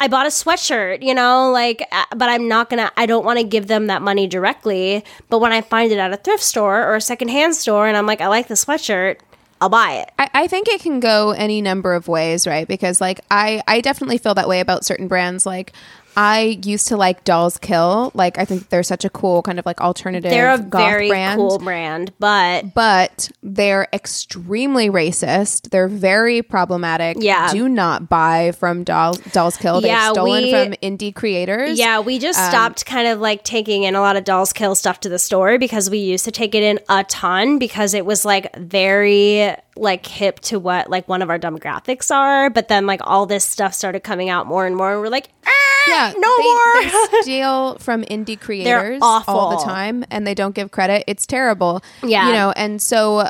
[0.00, 3.44] I bought a sweatshirt, you know, like, uh, but I'm not gonna, I don't wanna
[3.44, 5.04] give them that money directly.
[5.30, 8.04] But when I find it at a thrift store or a secondhand store and I'm
[8.04, 9.20] like, I like the sweatshirt,
[9.60, 10.10] I'll buy it.
[10.18, 12.66] I, I think it can go any number of ways, right?
[12.66, 15.46] Because like I, I definitely feel that way about certain brands.
[15.46, 15.72] Like
[16.16, 18.10] I used to like Dolls Kill.
[18.14, 20.30] Like I think they're such a cool kind of like alternative.
[20.30, 21.38] They're a very brand.
[21.38, 25.70] cool brand, but But they're extremely racist.
[25.70, 27.16] They're very problematic.
[27.20, 27.50] Yeah.
[27.52, 29.80] Do not buy from Dolls, Dolls Kill.
[29.80, 31.78] They've Yeah, stolen we- from indie creators.
[31.78, 34.74] yeah, we just Um, stopped kind of like taking in a lot of Dolls Kill
[34.74, 38.06] stuff to the store because we used to take it in a ton because it
[38.06, 42.50] was like very like hip to what like one of our demographics are.
[42.50, 45.30] But then like all this stuff started coming out more and more, and we're like,
[45.46, 47.08] ah, Yeah, no they, more.
[47.10, 51.04] They steal from indie creators all the time, and they don't give credit.
[51.06, 51.82] It's terrible.
[52.02, 52.28] Yeah.
[52.28, 53.28] you know, and so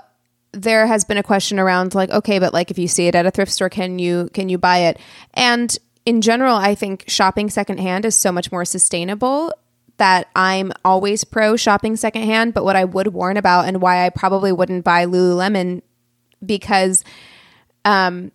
[0.52, 3.26] there has been a question around like, okay, but like if you see it at
[3.26, 4.98] a thrift store, can you can you buy it?
[5.34, 5.76] And
[6.06, 9.52] in general, I think shopping secondhand is so much more sustainable.
[9.98, 14.10] That I'm always pro shopping secondhand, but what I would warn about and why I
[14.10, 15.82] probably wouldn't buy Lululemon
[16.46, 17.04] because
[17.84, 18.30] um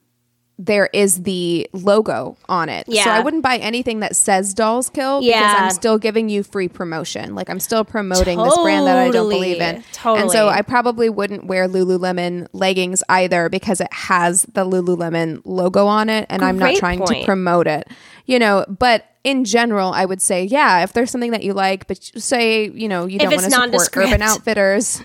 [0.62, 2.86] there is the logo on it.
[2.86, 3.14] So Yeah.
[3.14, 5.56] I wouldn't buy anything that says Dolls Kill because Yeah.
[5.58, 7.34] I'm still giving you free promotion.
[7.34, 9.82] Like I'm still promoting this brand that I don't believe in.
[9.94, 10.24] Totally.
[10.24, 15.88] And so I probably wouldn't wear Lululemon leggings either because it has the Lululemon logo
[15.88, 17.88] on it and I'm not Great trying to promote it.
[18.26, 21.88] You know, but in general, I would say, yeah, if there's something that you like,
[21.88, 23.98] but say, you know, you don't want to support.
[23.98, 25.04] Urban Outfitters,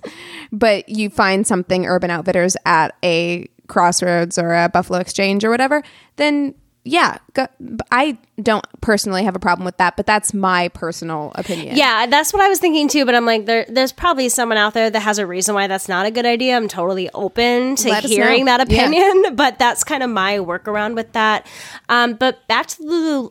[0.53, 5.83] but you find something Urban Outfitters at a Crossroads or a Buffalo Exchange or whatever,
[6.17, 6.55] then
[6.87, 7.47] yeah, go,
[7.91, 11.77] I don't personally have a problem with that, but that's my personal opinion.
[11.77, 13.07] Yeah, that's what I was thinking too.
[13.07, 15.89] But I'm like, there, there's probably someone out there that has a reason why that's
[15.89, 16.55] not a good idea.
[16.55, 18.83] I'm totally open to Let hearing that Yeah.
[18.85, 21.47] opinion, but that's kind of my workaround with that.
[21.89, 23.31] Um, but back to Lulu.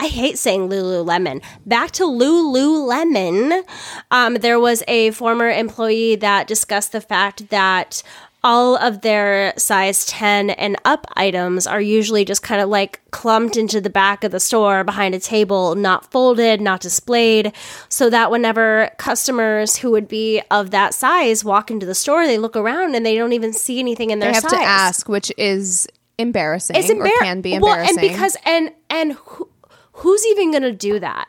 [0.00, 1.42] I hate saying Lululemon.
[1.66, 3.62] Back to Lululemon.
[4.10, 8.02] Um, there was a former employee that discussed the fact that
[8.42, 13.54] all of their size 10 and up items are usually just kind of like clumped
[13.58, 17.52] into the back of the store behind a table, not folded, not displayed,
[17.90, 22.38] so that whenever customers who would be of that size walk into the store, they
[22.38, 24.60] look around and they don't even see anything in their they their have size.
[24.60, 25.86] to ask, which is
[26.16, 27.98] embarrassing It's or embar- can be well, embarrassing.
[27.98, 29.49] and because and and who,
[30.00, 31.28] who's even going to do that?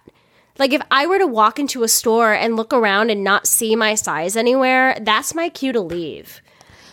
[0.57, 3.76] Like if I were to walk into a store and look around and not see
[3.76, 6.41] my size anywhere, that's my cue to leave.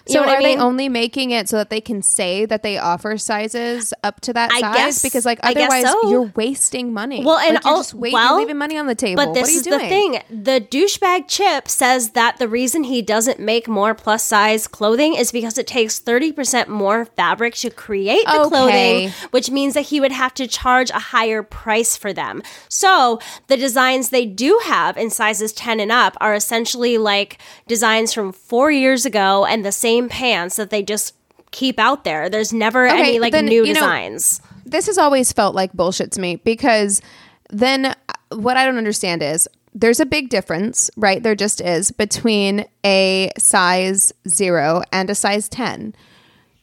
[0.08, 0.42] So are I mean?
[0.58, 4.32] they only making it so that they can say that they offer sizes up to
[4.32, 4.74] that I size?
[4.76, 6.10] guess- because like otherwise so.
[6.10, 7.24] you're wasting money.
[7.24, 9.24] Well, and like, you're al- just well, you're leaving money on the table.
[9.24, 10.12] But this what are you is doing?
[10.12, 10.42] the thing.
[10.44, 15.32] The douchebag Chip says that the reason he doesn't make more plus size clothing is
[15.32, 18.48] because it takes 30% more fabric to create the Okay.
[18.48, 22.42] clothing, which means that he would have to charge a higher price for them.
[22.68, 28.12] So the designs they do have in sizes 10 and up are essentially like designs
[28.12, 31.14] from four years ago and the same pants that they just
[31.50, 32.28] keep out there.
[32.28, 34.42] There's never Okay, any like then, new you know, designs.
[34.66, 37.00] this has always felt like bullshit to me because
[37.48, 37.94] then uh,
[38.32, 41.22] what I don't understand is there's a big difference, right?
[41.22, 45.94] There just is between a size zero and a size 10.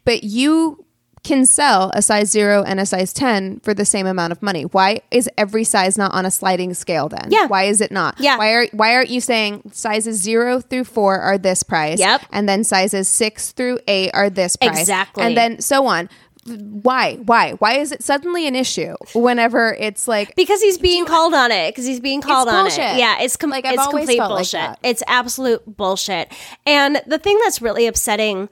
[0.03, 0.84] But you
[1.25, 4.63] can sell a size 0 and a size 10 for the same amount of money.
[4.63, 7.27] Why is every size not on a sliding scale then?
[7.29, 7.47] Yeah.
[7.47, 8.15] Why is it not?
[8.19, 8.37] Yeah.
[8.37, 12.21] Why are why aren't you saying sizes 0 through 4 are this price Yep.
[12.31, 15.23] and then sizes 6 through 8 are this price Exactly.
[15.23, 16.07] and then so on.
[16.47, 17.15] Why?
[17.15, 17.53] Why?
[17.53, 21.71] Why is it suddenly an issue whenever it's like because he's being called on it
[21.71, 22.79] because he's being called on bullshit.
[22.95, 26.31] it yeah it's com- Like, it's complete felt like bullshit it's absolute bullshit
[26.67, 28.47] and the thing that's really upsetting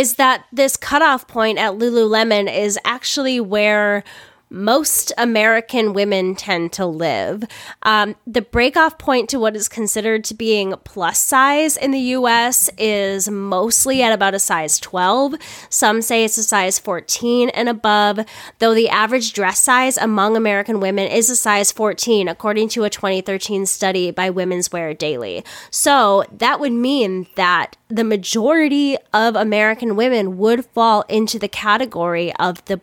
[0.00, 4.02] is that this cutoff point at lululemon is actually where
[4.50, 7.44] most American women tend to live.
[7.82, 12.68] Um, the breakoff point to what is considered to being plus size in the US
[12.76, 15.34] is mostly at about a size 12.
[15.68, 18.20] Some say it's a size 14 and above,
[18.58, 22.90] though the average dress size among American women is a size 14, according to a
[22.90, 25.44] 2013 study by Women's Wear Daily.
[25.70, 32.34] So that would mean that the majority of American women would fall into the category
[32.34, 32.80] of the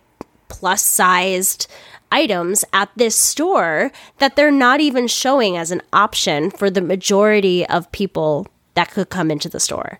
[0.50, 1.68] plus sized
[2.12, 7.66] items at this store that they're not even showing as an option for the majority
[7.68, 10.00] of people that could come into the store.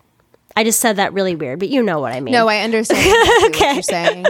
[0.56, 2.32] I just said that really weird, but you know what I mean.
[2.32, 4.26] No, I understand exactly what you're saying.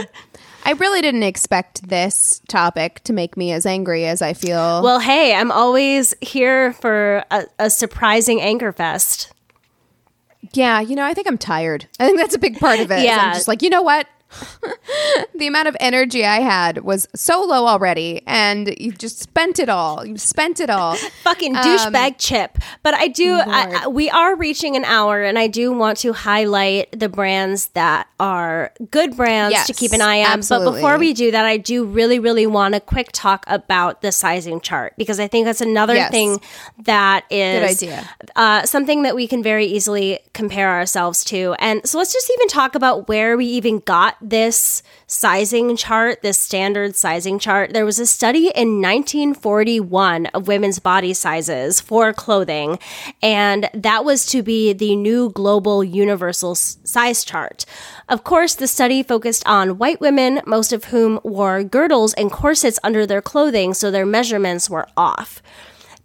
[0.65, 4.83] I really didn't expect this topic to make me as angry as I feel.
[4.83, 9.33] well, hey, I'm always here for a, a surprising anchor fest.
[10.53, 11.87] yeah, you know, I think I'm tired.
[11.99, 13.05] I think that's a big part of it.
[13.05, 13.19] Yeah.
[13.19, 14.07] I'm just like, you know what?
[15.35, 19.69] the amount of energy I had was so low already, and you just spent it
[19.69, 20.05] all.
[20.05, 20.97] You spent it all.
[21.23, 22.59] fucking Um, douchebag chip.
[22.83, 26.13] But I do, I, I- we are reaching an hour, and I do want to
[26.13, 30.41] highlight the brands that are good brands to keep an eye on.
[30.49, 34.13] But before we do that, I do really, really want to quick talk about the
[34.13, 36.11] sizing chart because I think that's another Yes.
[36.11, 36.41] thing
[36.85, 38.09] that is idea.
[38.37, 41.55] Uh, something that we can very easily compare ourselves to.
[41.59, 46.39] And so let's just even talk about where we even got this sizing chart, this
[46.39, 47.73] standard sizing chart.
[47.73, 52.79] There was a study in 1941 of women's body sizes for clothing,
[53.23, 57.65] and that was to be the new global universal size chart.
[58.09, 62.79] Of course, the study focused on white women, most of whom wore girdles and corsets
[62.83, 65.43] under their clothing, so their measurements were off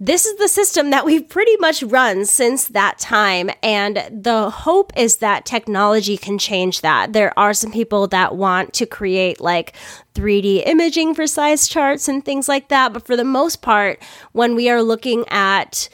[0.05, 3.49] this is the system that we've pretty much run since that time.
[3.61, 7.13] And the hope is that technology can change that.
[7.13, 9.73] There are some people that want to create like
[10.13, 12.91] 3D imaging for size charts and things like that.
[12.91, 15.87] But for the most part, when we are looking at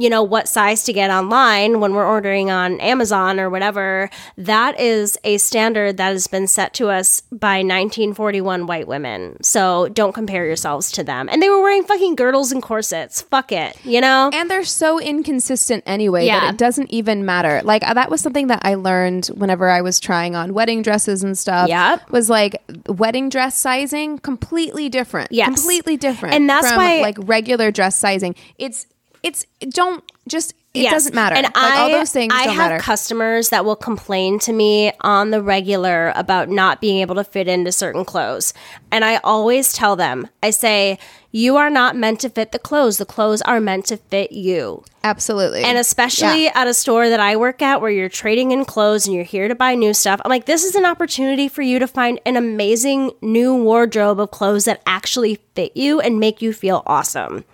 [0.00, 4.78] you know what size to get online when we're ordering on Amazon or whatever that
[4.80, 10.12] is a standard that has been set to us by 1941 white women so don't
[10.12, 14.00] compare yourselves to them and they were wearing fucking girdles and corsets fuck it you
[14.00, 16.40] know And they're so inconsistent anyway Yeah.
[16.40, 17.60] that it doesn't even matter.
[17.64, 21.22] Like uh, that was something that I learned whenever I was trying on wedding dresses
[21.22, 21.68] and stuff.
[21.68, 22.10] Yep.
[22.10, 22.56] Was like
[22.88, 25.30] wedding dress sizing completely different.
[25.32, 25.46] Yes.
[25.46, 26.34] Completely different.
[26.34, 28.34] And that's from, why- like regular dress sizing.
[28.58, 28.86] It's
[29.22, 30.92] it's don't just it Yes.
[30.92, 31.34] doesn't matter.
[31.34, 32.80] And like I, all those things I don't have matter.
[32.82, 37.48] customers that will complain to me on the regular about not being able to fit
[37.48, 38.54] into certain clothes.
[38.92, 41.00] And I always tell them, I say,
[41.32, 42.98] you are not meant to fit the clothes.
[42.98, 44.84] The clothes are meant to fit you.
[45.02, 45.64] Absolutely.
[45.64, 46.52] And especially Yeah.
[46.54, 49.48] at a store that I work at where you're trading in clothes and you're here
[49.48, 50.20] to buy new stuff.
[50.24, 54.30] I'm like, this is an opportunity for you to find an amazing new wardrobe of
[54.30, 57.44] clothes that actually fit you and make you feel awesome.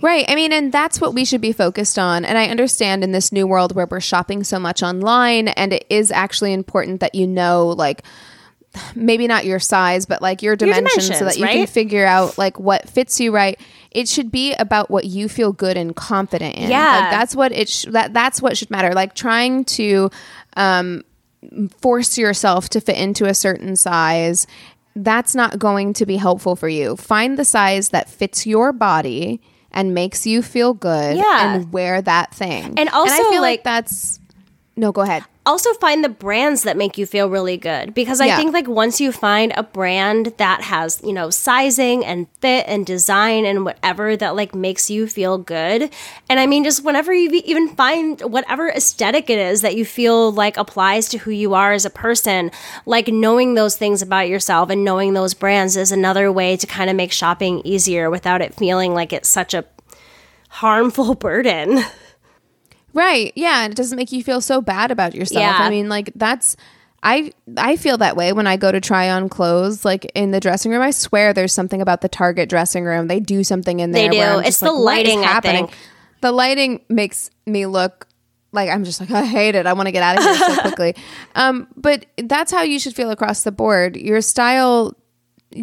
[0.00, 0.24] Right.
[0.28, 2.24] I mean, and that's what we should be focused on.
[2.24, 5.86] And I understand in this new world where we're shopping so much online, and it
[5.90, 8.02] is actually important that you know, like,
[8.94, 12.38] maybe not your size, but like your dimensions, so dimensions, that you can figure out
[12.38, 13.58] like what fits you right.
[13.90, 16.70] It should be about what you feel good and confident in.
[16.70, 17.00] Yeah.
[17.00, 18.92] Like, that's what it sh- that that's what should matter.
[18.92, 20.10] Like trying to
[20.56, 21.02] um,
[21.80, 24.46] force yourself to fit into a certain size.
[24.94, 26.96] That's not going to be helpful for you.
[26.96, 29.40] Find the size that fits your body
[29.72, 31.54] and makes you feel good Yeah.
[31.54, 32.74] and wear that thing.
[32.78, 34.20] And also, I feel like like- that's
[34.76, 35.24] no, go ahead.
[35.48, 38.36] Also find the brands that make you feel really good because I Yeah.
[38.36, 42.84] think like once you find a brand that has, you know, sizing and fit and
[42.84, 45.90] design and whatever that like makes you feel good.
[46.28, 50.30] And I mean just whenever you even find whatever aesthetic it is that you feel
[50.32, 52.50] like applies to who you are as a person,
[52.84, 56.90] like knowing those things about yourself and knowing those brands is another way to kind
[56.90, 59.64] of make shopping easier without it feeling like it's such a
[60.50, 61.82] harmful burden.
[62.98, 63.32] Right.
[63.36, 65.40] Yeah, and it doesn't make you feel so bad about yourself.
[65.40, 65.56] Yeah.
[65.56, 66.56] I mean, like that's
[67.00, 70.40] I I feel that way when I go to try on clothes like in the
[70.40, 70.82] dressing room.
[70.82, 73.06] I swear there's something about the Target dressing room.
[73.06, 74.10] They do something in there.
[74.10, 74.40] They do.
[74.40, 75.66] It's the like, lighting, I happening?
[75.68, 75.78] think.
[76.22, 78.08] The lighting makes me look
[78.50, 79.66] like I'm just like I hate it.
[79.66, 80.96] I want to get out of here so quickly.
[81.36, 83.96] Um, but that's how you should feel across the board.
[83.96, 84.96] Your style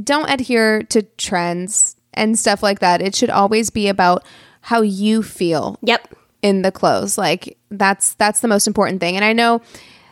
[0.06, 3.02] don't adhere to trends and stuff like that.
[3.02, 4.26] It should always be about
[4.62, 5.78] how you feel.
[5.82, 6.16] Yep.
[6.46, 7.18] In the clothes.
[7.18, 9.16] Like that's that's the most important thing.
[9.16, 9.62] And I know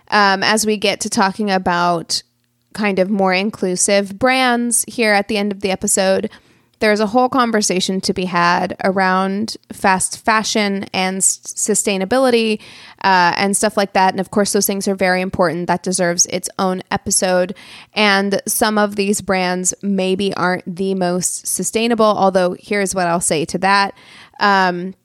[0.09, 2.23] um, as we get to talking about
[2.73, 6.31] kind of more inclusive brands here at the end of the episode,
[6.79, 12.59] there's a whole conversation to be had around fast fashion and s- sustainability
[13.03, 14.11] uh, and stuff like that.
[14.13, 15.67] And of course, those things are very important.
[15.67, 17.55] That deserves its own episode.
[17.93, 23.45] And some of these brands maybe aren't the most sustainable, although here's what I'll say
[23.45, 23.93] to that.
[24.39, 24.95] Um,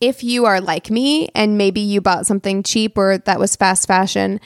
[0.00, 3.86] if you are like me and maybe you bought something cheap or that was fast
[3.86, 4.40] fashion,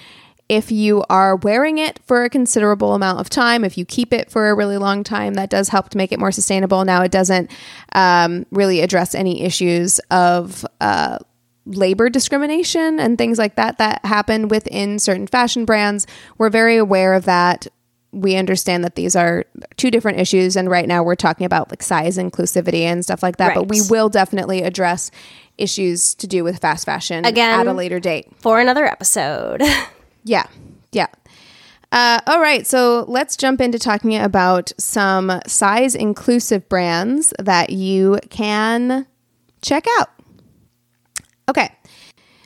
[0.49, 4.30] if you are wearing it for a considerable amount of time, if you keep it
[4.30, 6.84] for a really long time, that does help to make it more sustainable.
[6.84, 7.51] Now, it doesn't
[7.92, 11.18] um, really address any issues of uh,
[11.66, 16.07] labor discrimination and things like that that happen within certain fashion brands.
[16.38, 17.66] We're very aware of that.
[18.13, 19.45] We understand that these are
[19.77, 23.37] two different issues, and right now we're talking about like size inclusivity and stuff like
[23.37, 23.55] that.
[23.55, 25.11] But we will definitely address
[25.59, 27.61] issues to do with fast fashion Again.
[27.61, 28.29] at a later date.
[28.41, 29.63] For another episode.
[30.25, 30.47] Yeah.
[30.93, 31.07] Yeah.
[31.91, 32.67] Uh, all right.
[32.67, 39.07] So let's jump into talking about some size inclusive brands that you can
[39.63, 40.11] check out.
[41.49, 41.71] Okay.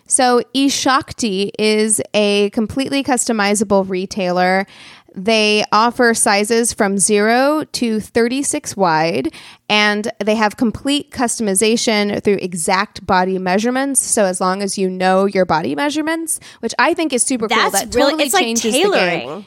[0.07, 4.67] So eShakti is a completely customizable retailer.
[5.15, 9.33] They offer sizes from 0 to 36 wide,
[9.69, 14.01] and they have complete customization through exact body measurements.
[14.01, 17.57] So, as long as you know your body measurements, which I think is super cool,
[17.57, 19.47] That's that really totally it's like changes the game.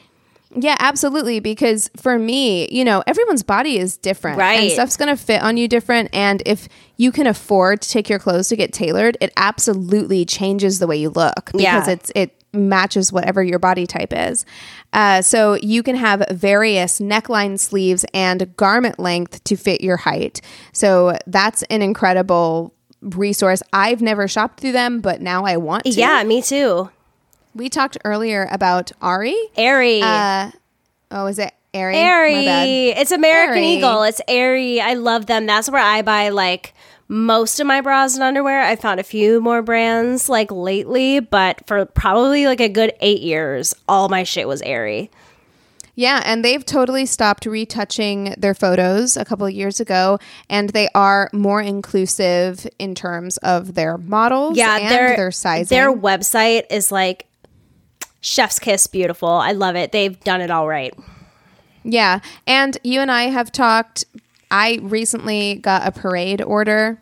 [0.58, 1.40] Yeah, absolutely.
[1.40, 4.38] Because for me, you know, everyone's body is different.
[4.38, 4.60] Right.
[4.60, 6.08] And stuff's going to fit on you different.
[6.12, 10.78] And if you can afford to take your clothes to get tailored, it absolutely changes
[10.78, 11.90] the way you look because Yeah.
[11.90, 14.46] it's, it matches whatever your body type is.
[14.94, 20.40] Uh, so you can have various neckline sleeves and garment length to fit your height.
[20.72, 23.62] So that's an incredible resource.
[23.74, 25.90] I've never shopped through them, but now I want to.
[25.90, 26.88] Yeah, me too.
[27.56, 29.34] We talked earlier about Ari.
[29.56, 30.02] Ari.
[30.02, 30.50] Uh,
[31.10, 31.96] oh, is it Ari?
[31.96, 32.88] Ari.
[32.90, 33.66] It's American Aerie.
[33.76, 34.02] Eagle.
[34.02, 34.82] It's Ari.
[34.82, 35.46] I love them.
[35.46, 36.74] That's where I buy like
[37.08, 38.60] most of my bras and underwear.
[38.60, 43.22] I found a few more brands like lately, but for probably like a good eight
[43.22, 45.10] years, all my shit was Aerie.
[45.94, 50.18] Yeah, and they've totally stopped retouching their photos a couple of years ago,
[50.50, 55.74] and they are more inclusive in terms of their models Yeah, and their their sizing.
[55.74, 57.24] Their website is like
[58.26, 59.28] chef's kiss beautiful.
[59.28, 59.92] I love it.
[59.92, 60.92] They've done it all right.
[61.84, 64.04] yeah, and you and I have talked.
[64.50, 67.00] I recently got a Parade order.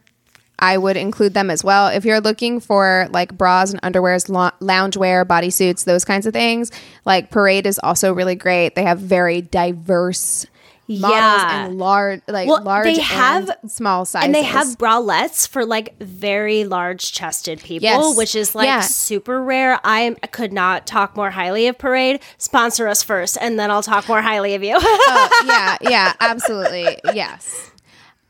[0.58, 1.88] I would include them as well.
[1.88, 6.70] If you're looking for like bras and underwears, lo- loungewear, bodysuits, those kinds of things,
[7.04, 8.74] like Parade is also really great.
[8.76, 10.46] They have very diverse
[10.88, 11.64] models Yeah.
[11.66, 14.26] and large, like Well, large they have- small sizes.
[14.26, 18.16] And they have bralettes for like very large chested people, Yes.
[18.16, 18.80] which is like Yeah.
[18.80, 19.80] super rare.
[19.84, 22.20] I could not talk more highly of Parade.
[22.38, 24.76] Sponsor us first, and then I'll talk more highly of you.
[24.78, 26.98] oh, yeah, yeah, absolutely.
[27.14, 27.70] Yes.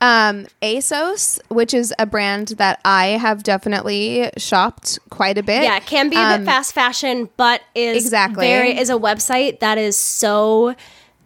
[0.00, 5.62] Um, ASOS, which is a brand that I have definitely shopped quite a bit.
[5.62, 8.46] yeah, it can be a Um, bit fast fashion, but is Exactly.
[8.46, 10.74] very is a website that is so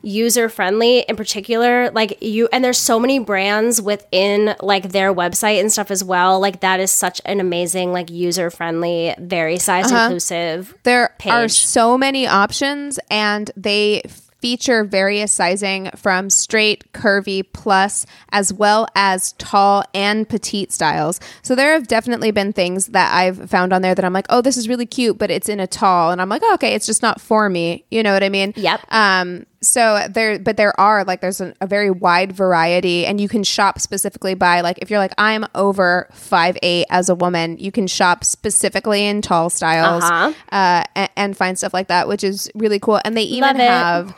[0.03, 5.61] user friendly in particular like you and there's so many brands within like their website
[5.61, 9.91] and stuff as well like that is such an amazing like user friendly very size
[10.05, 14.03] inclusive There are so many options, and they
[14.41, 21.19] feature various sizing from straight, curvy, plus, as well as tall and petite styles.
[21.43, 24.41] So there have definitely been things that I've found on there that I'm like, oh,
[24.41, 26.87] this is really cute, but it's in a tall, and I'm like, oh, okay, it's
[26.87, 27.85] just not for me.
[27.91, 28.53] You know what I mean?
[28.57, 28.81] Yep.
[28.91, 33.29] Um, so there, but there are like there's an, a very wide variety, and you
[33.29, 37.59] can shop specifically by like if you're like I'm over five eight as a woman,
[37.59, 40.33] you can shop specifically in tall styles Uh-huh.
[40.53, 43.01] uh, and, and find stuff like that, which is really cool.
[43.05, 44.17] And they even have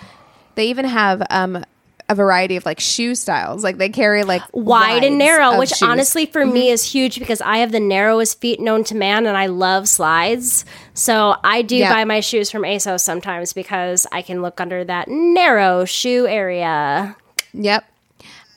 [0.56, 1.64] they even have um
[2.10, 3.62] a variety of like shoe styles.
[3.62, 5.78] Like they carry like wide and narrow, which shoes.
[5.78, 5.92] Mm-hmm.
[5.92, 9.36] honestly for me is huge because I have the narrowest feet known to man and
[9.36, 10.64] I love slides.
[10.92, 11.92] So I do Yeah.
[11.94, 17.16] buy my shoes from ASOS sometimes because I can look under that narrow shoe area.
[17.54, 17.84] Yep.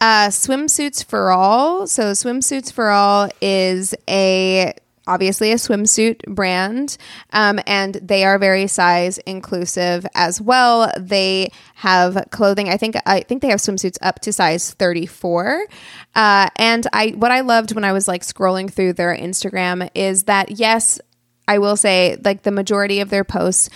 [0.02, 1.86] Uh, swimsuits for all.
[1.88, 4.74] So swimsuits for all is a
[5.08, 6.98] obviously a swimsuit brand,
[7.32, 10.92] um, and they are very size inclusive as well.
[11.00, 12.70] They have clothing.
[12.70, 15.68] I think I think they have swimsuits up to size 34.
[16.16, 20.24] Uh, and I what I loved when I was like scrolling through their Instagram is
[20.24, 21.00] that yes,
[21.48, 23.70] I will say like the majority of their posts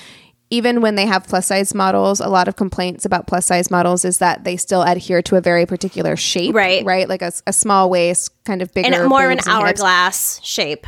[0.50, 4.06] even when they have plus size models, a lot of complaints about plus size models
[4.06, 6.86] is that they still adhere to a very particular shape, Right.
[6.86, 9.68] Right, like a, a small waist, kind of bigger, and more of an boobs and
[9.68, 9.82] hips.
[9.82, 10.88] hourglass shape.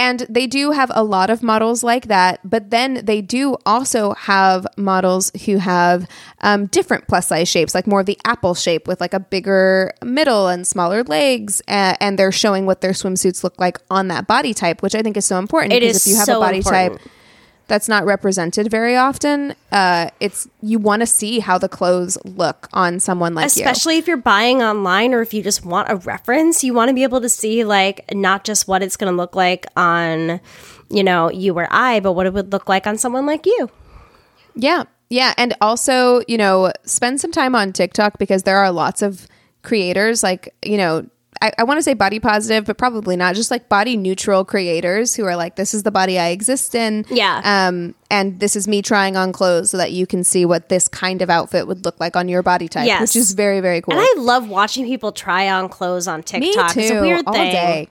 [0.00, 4.12] And they do have a lot of models like that, but then they do also
[4.12, 6.06] have models who have
[6.40, 9.92] um, different plus size shapes, like more of the apple shape with like a bigger
[10.04, 14.28] middle and smaller legs, uh, and they're showing what their swimsuits look like on that
[14.28, 15.72] body type, which I think is so important.
[15.72, 17.00] It because if you have so a body important.
[17.00, 17.10] type
[17.68, 22.68] that's not represented very often, uh, it's you want to see how the clothes look
[22.72, 23.62] on someone like you.
[23.62, 26.94] Especially if you're buying online or if you just want a reference, you want to
[26.94, 30.40] be able to see like not just what it's going to look like on,
[30.90, 33.70] you know, you or I, but what it would look like on someone like you.
[34.54, 34.84] Yeah.
[35.10, 35.34] Yeah.
[35.36, 39.28] And also, you know, spend some time on TikTok because there are lots of
[39.62, 41.06] creators like, you know,
[41.40, 43.34] I, I want to say body positive, but probably not.
[43.34, 47.04] Just like body neutral creators who are like, this is the body I exist in.
[47.10, 47.40] Yeah.
[47.44, 50.88] Um, and this is me trying on clothes so that you can see what this
[50.88, 53.00] kind of outfit would look like on your body type, Yes.
[53.00, 53.94] which is very, very cool.
[53.94, 56.40] And I love watching people try on clothes on TikTok.
[56.40, 56.80] Me too.
[56.80, 57.52] It's a weird all thing.
[57.52, 57.88] day.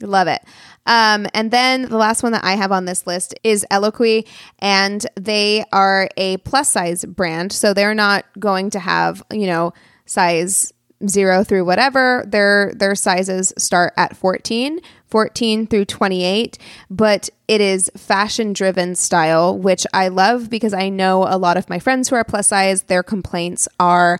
[0.00, 0.42] Love it.
[0.84, 4.26] Um, and then the last one that I have on this list is Eloquii,
[4.60, 7.50] and they are a plus size brand.
[7.52, 9.72] So they're not going to have, you know,
[10.04, 10.72] size
[11.06, 12.24] zero through whatever.
[12.26, 16.58] Their their sizes start at 14, 14 through 28,
[16.90, 21.68] but it is fashion driven style, which I love because I know a lot of
[21.68, 24.18] my friends who are plus size, their complaints are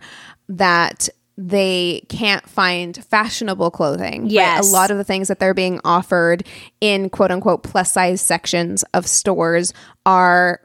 [0.49, 1.09] that
[1.39, 4.27] they can't find fashionable clothing.
[4.65, 4.69] right?
[4.69, 6.47] A lot of the things that they're being offered
[6.81, 9.71] in quote unquote plus size sections of stores
[10.05, 10.61] are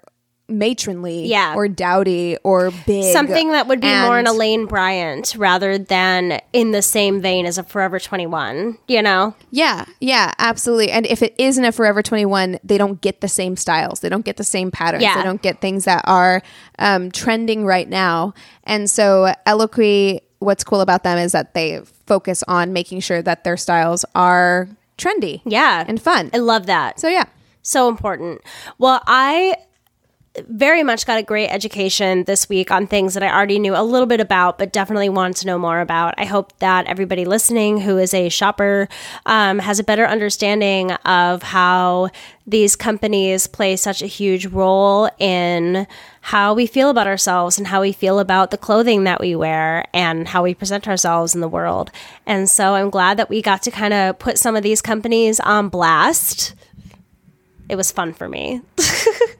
[0.58, 1.54] matronly Yeah.
[1.54, 3.12] or dowdy or big.
[3.12, 7.46] Something that would be more in a Lane Bryant rather than in the same vein
[7.46, 9.34] as a Forever 21, you know?
[9.50, 10.90] Yeah, yeah, absolutely.
[10.90, 14.00] And if it isn't a Forever 21, they don't get the same styles.
[14.00, 15.02] They don't get the same patterns.
[15.02, 15.16] Yeah.
[15.16, 16.42] They don't get things that are
[16.78, 18.34] um, trending right now.
[18.64, 23.44] And so Eloquii, what's cool about them is that they focus on making sure that
[23.44, 24.68] their styles are
[24.98, 25.40] trendy.
[25.44, 25.84] Yeah.
[25.86, 26.30] And fun.
[26.34, 27.00] I love that.
[27.00, 27.24] So yeah.
[27.62, 28.40] So important.
[28.78, 29.54] Well, I
[30.48, 33.82] very much got a great education this week on things that I already knew a
[33.82, 36.14] little bit about, but definitely wanted to know more about.
[36.16, 38.88] I hope that everybody listening who is a shopper
[39.26, 42.08] um, has a better understanding of how
[42.46, 45.86] these companies play such a huge role in
[46.22, 49.84] how we feel about ourselves and how we feel about the clothing that we wear
[49.92, 51.90] and how we present ourselves in the world.
[52.26, 55.40] And so I'm glad that we got to kind of put some of these companies
[55.40, 56.54] on blast.
[57.68, 58.62] It was fun for me.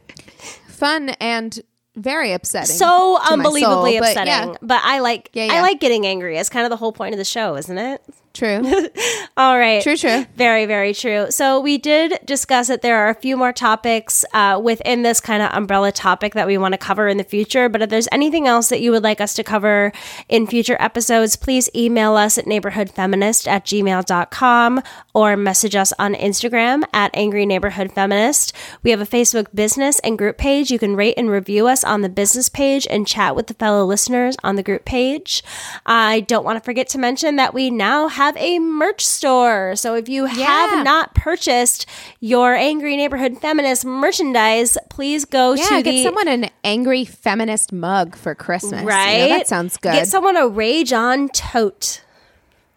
[0.83, 1.61] Fun and
[1.95, 2.75] very upsetting.
[2.75, 4.51] so unbelievably soul, but upsetting.
[4.51, 6.37] yeah, But I like Yeah, I like getting angry.
[6.39, 8.03] It's kind of the whole point of the show, isn't it?
[8.33, 8.63] True.
[9.37, 9.83] All right.
[9.83, 10.27] True, true.
[10.37, 11.31] Very, very true.
[11.31, 15.43] So we did discuss that there are a few more topics uh, within this kind
[15.43, 17.69] of umbrella topic that we want to cover in the future.
[17.69, 19.93] But if there's anything else that you would like us to cover
[20.29, 24.83] in future episodes, please email us at neighborhoodfeminist at gmail.com
[25.15, 28.55] or message us on Instagram at Angry Neighborhood Feminist.
[28.83, 30.71] We have a Facebook business and group page.
[30.71, 33.85] You can rate and review us on the business page and chat with the fellow
[33.85, 35.43] listeners on the group page.
[35.85, 39.75] I don't want to forget to mention that we now have a merch store.
[39.77, 40.33] So if you Yeah.
[40.45, 41.87] have not purchased
[42.21, 47.73] your Angry Neighborhood Feminist merchandise, please go Yeah, to get the someone an angry feminist
[47.73, 48.81] mug for Christmas.
[48.81, 49.29] You know, right.
[49.29, 49.93] that sounds good.
[49.93, 52.01] Get someone a Rage On tote.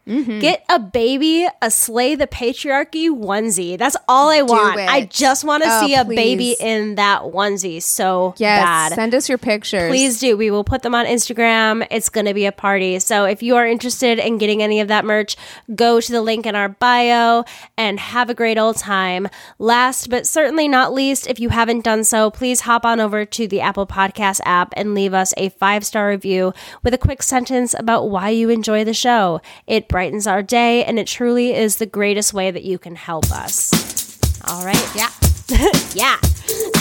[0.07, 0.39] Mm-hmm.
[0.39, 3.77] Get a baby a Slay the Patriarchy onesie.
[3.77, 4.79] That's all I want.
[4.79, 8.93] I just want to Oh, see a baby in that onesie so yes, bad.
[8.93, 9.89] send us your pictures.
[9.89, 10.37] Please do.
[10.37, 11.87] We will put them on Instagram.
[11.89, 12.99] It's going to be a party.
[12.99, 15.35] So if you are interested in getting any of that merch,
[15.75, 17.43] go to the link in our bio
[17.77, 19.27] and have a great old time.
[19.57, 23.47] Last but certainly not least, if you haven't done so, please hop on over to
[23.47, 26.53] the Apple Podcast app and leave us a five star review
[26.83, 29.41] with a quick sentence about why you enjoy the show.
[29.65, 33.31] It brightens our day and it truly is the greatest way that you can help
[33.31, 34.41] us.
[34.45, 34.75] All right.
[34.93, 35.09] Yeah.
[35.93, 36.17] yeah.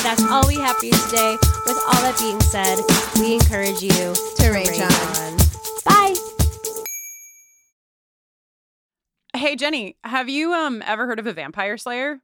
[0.02, 1.36] That's all we have for you today.
[1.64, 2.76] With all that being said,
[3.20, 5.36] we encourage you to, rage on.
[5.84, 6.16] Bye.
[9.36, 12.18] Hey Jenny, have you um ever heard of a vampire slayer?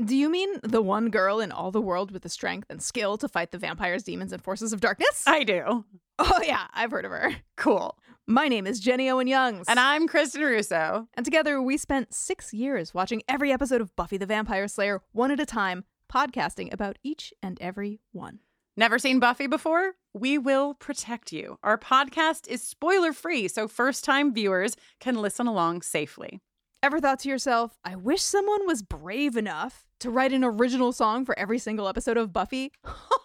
[0.00, 3.18] Do you mean the one girl in all the world with the strength and skill
[3.18, 5.24] to fight the vampires, demons, and forces of darkness?
[5.26, 5.84] I do.
[6.20, 7.34] oh, yeah, I've heard of her.
[7.56, 7.98] Cool.
[8.28, 9.66] My name is Jenny Owen Youngs.
[9.66, 11.08] And I'm Kristin Russo.
[11.14, 15.32] And together we spent six years watching every episode of Buffy the Vampire Slayer one
[15.32, 18.38] at a time, podcasting about each and every one.
[18.76, 19.94] Never seen Buffy before?
[20.14, 21.58] We will protect you.
[21.64, 26.40] Our podcast is spoiler free, so first time viewers can listen along safely.
[26.80, 31.24] Ever thought to yourself, I wish someone was brave enough to write an original song
[31.24, 32.70] for every single episode of Buffy?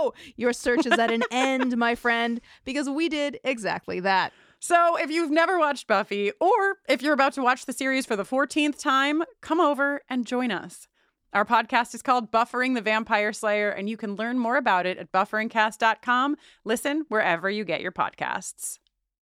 [0.00, 4.32] Oh, your search is at an end, my friend, because we did exactly that.
[4.60, 8.14] So, if you've never watched Buffy, or if you're about to watch the series for
[8.14, 10.86] the 14th time, come over and join us.
[11.32, 14.98] Our podcast is called Buffering the Vampire Slayer, and you can learn more about it
[14.98, 16.36] at bufferingcast.com.
[16.64, 18.78] Listen wherever you get your podcasts.